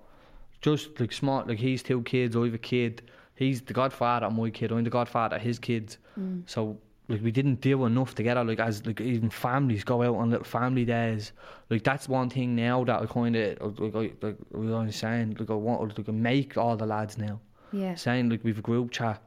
[0.60, 3.10] Just like smart, like he's two kids, I have a kid.
[3.40, 4.70] He's the godfather of my kid.
[4.70, 5.96] I'm the godfather of his kids.
[6.18, 6.42] Mm.
[6.44, 6.76] So
[7.08, 8.44] like we didn't do enough together.
[8.44, 11.32] Like as like even families go out on little family days.
[11.70, 15.36] Like that's one thing now that I kind of like I like we were saying
[15.38, 17.40] like I want like I make all the lads now
[17.72, 19.22] yeah saying like we've a group chat.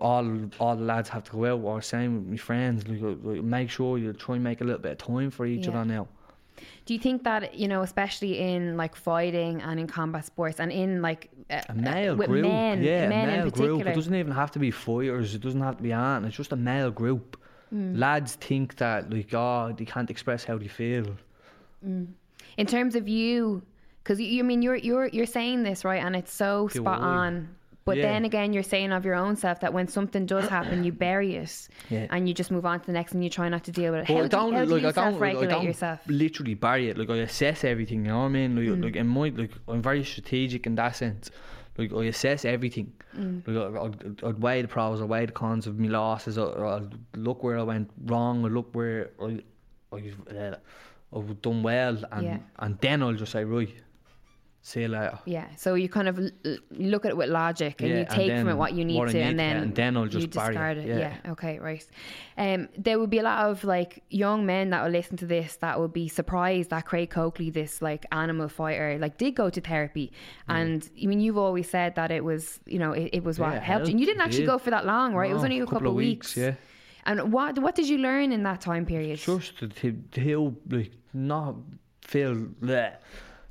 [0.00, 0.26] All
[0.58, 2.86] all the lads have to go out or same with my friends.
[2.88, 5.66] Like, like make sure you try and make a little bit of time for each
[5.66, 5.70] Yeah.
[5.74, 6.08] other now.
[6.84, 10.70] Do you think that you know especially in like fighting and in combat sports and
[10.72, 13.86] in like uh, A male with group, men yeah, men a male in group.
[13.86, 15.34] It doesn't even have to be fighters.
[15.34, 16.24] It doesn't have to be on.
[16.24, 17.38] It's just a male group.
[17.72, 17.98] Mm.
[17.98, 21.06] Lads think that like oh they can't express how they feel.
[22.56, 23.62] in terms of you
[24.02, 27.48] because you, you mean you're you're you're saying this right and it's so spot on
[27.84, 28.02] but Yeah.
[28.12, 31.34] then again you're saying of your own self that when something does happen you bury
[31.36, 32.06] it Yeah.
[32.10, 34.02] and you just move on to the next and you try not to deal with
[34.02, 36.98] it But how I do, don't how do like you self-regulate yourself literally bury it.
[36.98, 38.04] Like I assess everything.
[38.04, 38.56] You know what I mean?
[38.56, 38.84] Like, Mm.
[38.84, 41.30] like in my like I'm very strategic in that sense.
[41.78, 42.92] Like I assess everything.
[43.16, 43.46] Mm.
[43.46, 46.36] Like I, I'd, I'd weigh the pros, I weigh the cons of my losses.
[46.38, 48.44] I, I'd look where I went wrong.
[48.44, 49.40] I look where I
[49.92, 50.56] I uh,
[51.14, 52.38] I've done well, and Yeah.
[52.58, 53.72] and then I'll just say right.
[54.64, 55.18] See you later.
[55.26, 56.30] yeah so you kind of l-
[56.70, 59.08] look at it with logic and Yeah, you and take from it what you need
[59.08, 60.98] to and then and then I'll you just bury it, discard it, yeah.
[61.24, 61.84] yeah okay right
[62.38, 65.56] um there would be a lot of like young men that will listen to this
[65.56, 69.60] that would be surprised that Craig Coakley this like animal fighter like did go to
[69.60, 70.12] therapy
[70.48, 70.54] Mm.
[70.58, 73.50] and I mean you've always said that it was you know it, it was what
[73.50, 74.54] Yeah, it helped you and you didn't actually did.
[74.54, 76.36] go for that long right it was only a couple, of weeks.
[76.36, 76.54] Yeah.
[77.04, 80.92] and what what did you learn in that time period just to, to, to like
[81.12, 81.56] not
[82.12, 82.92] feel bleh.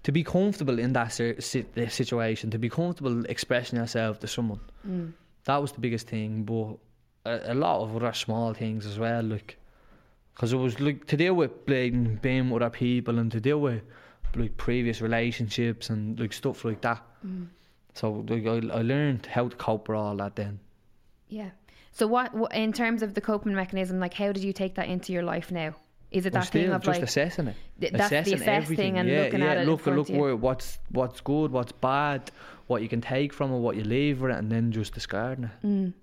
[0.03, 4.59] To be comfortable in that si- si- situation, to be comfortable expressing yourself to someone.
[4.87, 5.13] Mm.
[5.45, 6.77] That was the biggest thing, but
[7.29, 9.57] a, a lot of other small things as well, like
[10.33, 13.59] because it was like to deal with being, being with other people and to deal
[13.59, 13.81] with
[14.35, 17.01] like previous relationships and like stuff like that.
[17.25, 17.47] Mm.
[17.93, 20.59] So like, I, I learned how to cope with all that then.
[21.27, 21.49] yeah
[21.93, 24.87] so what, what in terms of the coping mechanism like how did you take that
[24.87, 25.75] into your life now
[26.11, 27.55] is it that thing of just like assessing it.
[27.79, 28.93] Th- that's the assessing assess everything.
[28.93, 32.31] thing and yeah, looking yeah, at it look, look where what's what's good, what's bad,
[32.67, 35.45] what you can take from it, what you leave with it, and then just discarding
[35.45, 35.65] it.
[35.65, 35.93] Mm.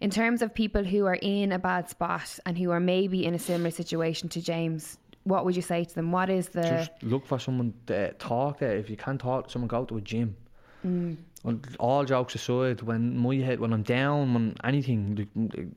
[0.00, 3.34] in terms of people who are in a bad spot and who are maybe in
[3.34, 6.12] a similar situation to James, what would you say to them?
[6.12, 8.66] What is the Just look for someone to talk to.
[8.66, 10.36] If you can't talk someone, go to a gym.
[10.86, 11.16] Mm.
[11.78, 15.28] All jokes aside, when my head, when I'm down, when anything,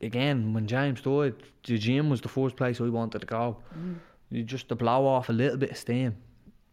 [0.02, 3.58] again, when James died, the gym was the first place I wanted to go.
[3.78, 3.96] Mm.
[4.30, 6.16] You just to blow off a little bit of steam.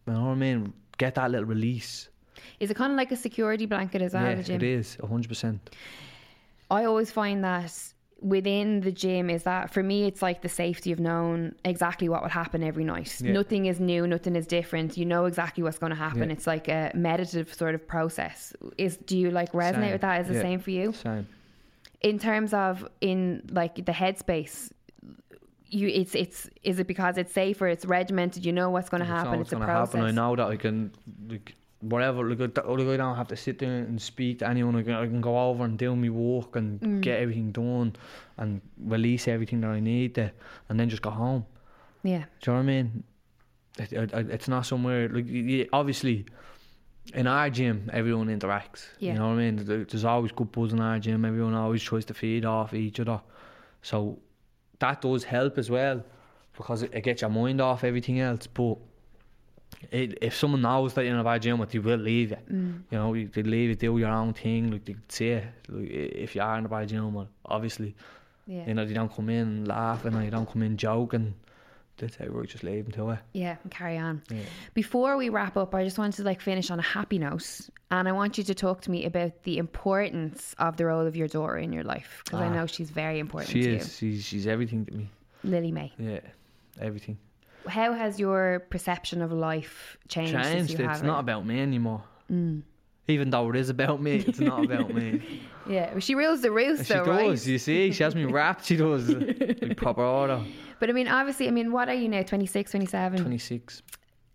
[0.07, 0.73] You know what I mean?
[0.97, 2.07] Get that little release.
[2.59, 4.23] is it kind of like a security blanket as well?
[4.23, 5.69] yeah, it is hundred percent.
[6.71, 10.91] I always find that within the gym is that for me it's like the safety
[10.91, 13.19] of knowing exactly what will happen every night.
[13.21, 13.33] Yeah.
[13.33, 14.97] Nothing is new, nothing is different.
[14.97, 16.29] You know exactly what's going to happen.
[16.29, 16.35] Yeah.
[16.35, 18.53] It's like a meditative sort of process.
[18.77, 19.91] Is do you like resonate Same.
[19.91, 20.21] with that?
[20.21, 20.93] Is the same for you?
[20.93, 21.27] Same.
[22.01, 24.71] in terms of in like the headspace
[25.67, 29.07] you it's it's is it because it's safer it's regimented you know what's going to
[29.07, 30.07] happen it's a process happen.
[30.07, 30.91] I know that I can,
[31.27, 31.55] like,
[31.89, 32.27] whatever.
[32.29, 34.75] Like, I don't like, I don't have to sit there and speak to anyone.
[34.75, 37.01] I can, I can go over and do my work and Mm.
[37.01, 37.95] get everything done
[38.37, 40.31] and release everything that I need to,
[40.69, 41.45] and then just go home.
[42.03, 43.03] yeah Do you know what I mean?
[43.77, 46.25] It, it, it- it's not somewhere like obviously.
[47.13, 48.87] In our gym, everyone interacts.
[48.97, 49.13] Yeah.
[49.13, 49.85] You know what I mean?
[49.89, 51.23] There's always good buzz in our gym.
[51.23, 53.21] Everyone always tries to feed off each other.
[53.83, 54.17] So
[54.79, 56.03] that does help as well
[56.57, 58.47] because it, it gets your mind off everything else.
[58.47, 58.77] But
[59.91, 62.37] it, if someone knows that you're in a bad gym, they will leave you.
[62.51, 62.81] Mm.
[62.91, 64.71] You know, you- they leave you do your own thing.
[64.71, 64.95] Like they
[65.25, 65.43] it.
[65.69, 67.95] Like, if you are in a bad gym, well, obviously,
[68.47, 68.67] Yeah.
[68.67, 71.35] you know, they don't come in laughing or you don't come in joking.
[71.97, 73.19] They say, right, just leave them to it.
[73.31, 74.21] Yeah, and carry on.
[74.73, 78.07] Before we wrap up, I just wanted to like finish on a happy note, and
[78.09, 81.29] I want you to talk to me about the importance of the role of your
[81.29, 82.21] daughter in your life
[87.65, 87.97] because I know she's very important She to is.
[87.97, 87.97] She's, she's everything to me.
[87.97, 87.97] you, Lily May.
[87.97, 87.97] Yeah, everything.
[87.97, 90.33] How has your perception of life changed?
[90.33, 90.71] Changed.
[90.71, 91.19] It's have not her?
[91.19, 92.03] about me anymore.
[93.07, 95.21] Even though it is about me, it's not about me.
[95.67, 97.07] Yeah, well, she rules the roost, She though, does.
[97.07, 97.47] right?
[97.47, 98.65] You see, she has me wrapped.
[98.65, 99.09] She does.
[99.09, 100.43] like proper order.
[100.79, 102.21] But I mean, obviously, I mean, what are you now?
[102.21, 103.19] 26, 27?
[103.21, 103.81] 26,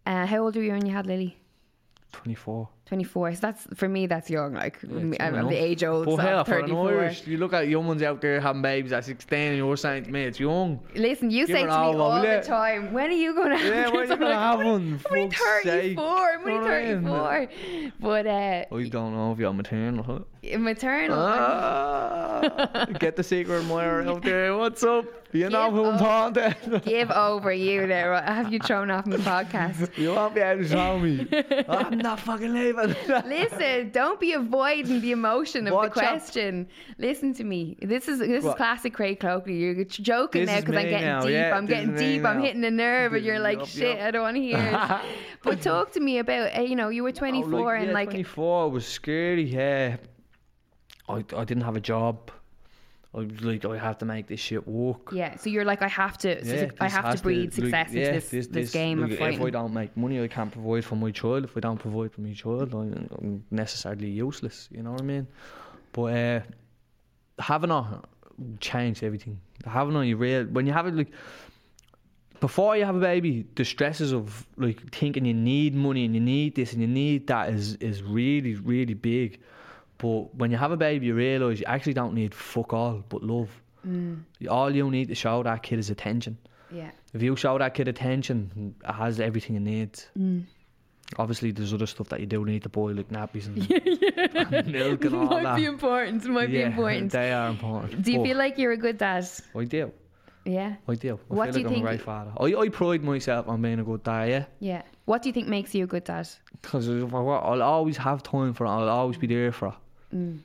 [0.06, 1.36] Uh, how old were you when you had Lily?
[2.10, 2.68] 24.
[2.90, 3.34] 24.
[3.36, 4.54] So that's, for me, that's young.
[4.54, 6.90] Like, I'm, I'm the age old, But so hell, I'm for an 34.
[6.90, 10.04] Irish, you look at young ones out there having babies at 16 and you're saying
[10.04, 10.80] to me, it's young.
[10.96, 13.66] Listen, you Give say to me all the time, when are you going to have
[13.74, 15.00] Yeah, when kids?" you I'm gonna like, have "I'm one?
[15.10, 15.96] only Fuck's sake.
[15.96, 16.04] 34.
[16.04, 17.92] I'm only what I mean?
[17.92, 17.92] 34.
[18.00, 20.02] But uh, I don't know if you're maternal.
[20.02, 20.18] Huh?
[20.58, 21.18] maternal.
[21.20, 24.56] Ah, get the secret admirer out there.
[24.56, 25.04] What's up?
[25.32, 26.80] You know Give who I'm talking to.
[26.80, 28.20] Give over you there.
[28.22, 29.96] Have you thrown off my podcast.
[29.96, 31.28] You won't be able to show me.
[31.68, 32.79] I'm not fucking leaving.
[33.26, 36.68] Listen, don't be avoiding the emotion of Watch the question.
[36.98, 37.76] Listen to me.
[37.80, 39.56] This is this is classic Craig Coakley.
[39.56, 41.30] You're joking This now because I'm getting now, deep.
[41.32, 42.24] yeah, I'm getting deep.
[42.24, 42.44] I'm now.
[42.44, 44.00] hitting a nerve, and you're like, yup, shit.
[44.00, 45.00] I don't want to hear it.
[45.42, 48.10] but talk to me about, uh, you know, you were 24 Oh, like, and like,
[48.10, 49.44] 24 was scary.
[49.44, 49.96] Yeah,
[51.08, 52.30] I I didn't have a job.
[53.12, 55.12] I was like I have to make this shit work.
[55.12, 55.36] yeah.
[55.36, 58.14] So you're like, I have to, so Yeah, I have to breed like, success yeah,
[58.14, 60.94] into this, this, game like, of If I don't make money, I can't provide for
[60.94, 61.44] my child.
[61.44, 64.68] If I don't provide for my child, I'm, I'm necessarily useless.
[64.70, 65.26] You know what I mean?
[65.92, 66.40] But uh,
[67.40, 68.00] having a
[68.60, 69.40] changed everything.
[69.66, 71.12] Having a you real when you have it like
[72.40, 76.20] before you have a baby, the stresses of like thinking you need money and you
[76.20, 79.40] need this and you need that is is really really big.
[80.00, 83.22] But when you have a baby, you realise you actually don't need fuck all but
[83.22, 83.50] love.
[83.86, 84.24] Mm.
[84.48, 86.38] All you need to show that kid is attention.
[86.72, 86.90] Yeah.
[87.12, 90.08] If you show that kid attention, it has everything it needs.
[90.18, 90.44] Mm.
[91.18, 93.58] Obviously, there's other stuff that you do need to buy, like nappies and,
[94.54, 95.56] and milk and all might that.
[95.56, 96.24] be important.
[96.26, 97.10] Might be important.
[97.10, 98.02] They are important.
[98.02, 99.26] Do you But feel like you're a good dad?
[99.56, 99.90] I do.
[100.44, 100.76] Yeah.
[100.86, 101.18] I do.
[101.30, 102.32] I What feel do you like I'm think- a great father.
[102.38, 104.44] I, I pride myself on being a good dad, yeah.
[104.60, 104.82] Yeah.
[105.06, 106.28] What do you think makes you a good dad?
[106.62, 108.72] Because I'll always have time for her.
[108.72, 109.76] I'll always be there for her.
[110.14, 110.38] Mm.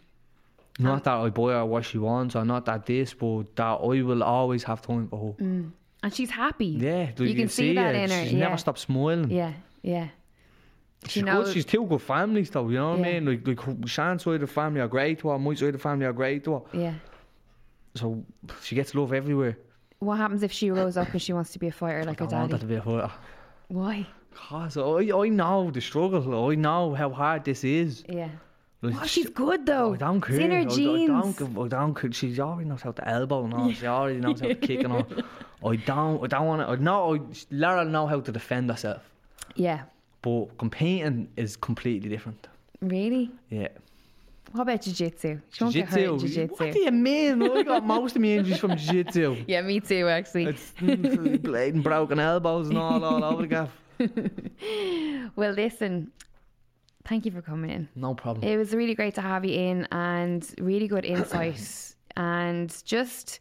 [0.79, 4.01] Not that I buy her what she wants, or not that this, but that I
[4.01, 5.63] will always have time for her.
[6.03, 6.65] And she's happy.
[6.67, 8.03] Yeah, You can see that it.
[8.03, 8.45] in her, She yeah.
[8.45, 9.31] never stops smiling.
[9.31, 9.53] Yeah.
[9.81, 10.09] Yeah.
[11.03, 11.25] She's She good.
[11.27, 12.67] knows- She's two good families, though.
[12.69, 13.07] You know what Yeah.
[13.07, 13.25] I mean?
[13.45, 15.39] Like, like Shan's side of the family are great to her.
[15.39, 16.61] My side of the family are great to her.
[16.73, 16.93] Yeah.
[17.95, 18.23] So
[18.61, 19.57] she gets love everywhere.
[19.99, 22.25] What happens if she grows up and she wants to be a fighter like her
[22.25, 22.73] I want her to daddy?
[22.75, 23.11] be a fighter.
[23.69, 24.05] Why?
[24.33, 24.81] Cause I,
[25.17, 26.49] I know the struggle.
[26.49, 28.03] I know how hard this is.
[28.09, 28.29] Yeah.
[28.85, 29.93] Like, Oh, she's good though.
[29.93, 30.35] I don't care.
[30.35, 31.09] It's in her I, I genes.
[31.09, 32.11] don't, give- I don't care.
[32.11, 33.71] She already knows how to elbow and all.
[33.71, 35.07] She already knows how to kick and all.
[35.71, 36.23] I don't.
[36.23, 36.83] I don't want to.
[36.83, 37.15] Know.
[37.15, 37.19] I,
[37.51, 39.01] her know how to defend herself.
[39.55, 39.83] Yeah.
[40.21, 42.47] But competing is completely different.
[42.81, 43.31] Really?
[43.49, 43.69] Yeah.
[44.51, 45.39] What about jiu-jitsu?
[45.51, 46.11] She hurt Jiu-jitsu.
[46.13, 46.79] What do jiu-jitsu.
[46.79, 47.41] you mean?
[47.43, 49.43] I got most of my injuries from jiu-jitsu.
[49.47, 50.45] Yeah, me too actually.
[50.45, 53.69] It's bleeding broken elbows and all, all over the gaff.
[55.35, 56.11] Well, listen.
[57.05, 57.87] Thank you for coming in.
[57.95, 58.47] No problem.
[58.47, 63.39] It was really great to have you in and really good insight and just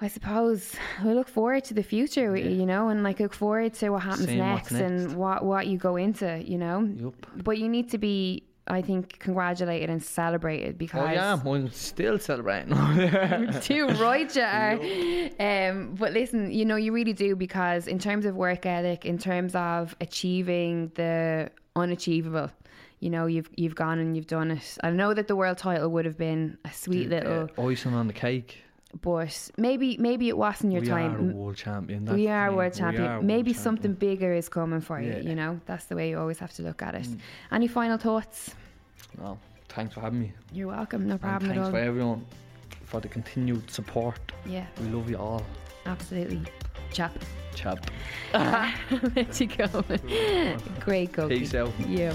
[0.00, 0.74] I suppose
[1.04, 4.02] we look forward to the future, we- you know, and like look forward to what
[4.02, 6.80] happens Seeing next, and what what you go into, you know.
[6.82, 7.14] Yup.
[7.42, 12.18] But you need to be, I think, congratulated and celebrated because Oh yeah, I'm still
[12.18, 12.74] celebrating.
[13.60, 14.72] too right you are.
[15.70, 19.18] Um, but listen, you know, you really do because in terms of work ethic, in
[19.18, 22.50] terms of achieving the unachievable,
[23.00, 24.78] you know, you've you've gone and you've done it.
[24.82, 28.06] I know that the world title would have been a sweet little, Uh, icing on
[28.06, 28.62] the cake.
[29.02, 31.14] But maybe maybe it wasn't your we time.
[31.14, 32.04] are a world champion.
[32.04, 33.04] That's we are world We champion.
[33.06, 34.16] are Maybe world something champion.
[34.16, 35.08] bigger is coming for you.
[35.10, 35.18] Yeah.
[35.18, 35.24] Mm.
[35.28, 37.08] You know, that's the way you always have to look at it.
[37.52, 38.54] Any final thoughts?
[39.18, 39.38] No,
[39.68, 40.32] thanks for having me.
[40.52, 41.06] You're welcome.
[41.06, 41.72] No And problem at thanks all.
[41.72, 42.24] for everyone
[42.84, 44.20] for the continued support.
[44.46, 45.42] Yeah, We love you all.
[45.86, 46.42] absolutely.
[46.92, 47.12] Chap.
[47.54, 47.78] Chap.
[48.34, 49.66] Let you go.
[50.80, 51.38] Great cookie.
[51.40, 51.72] Peace out.
[51.88, 52.14] Yeah.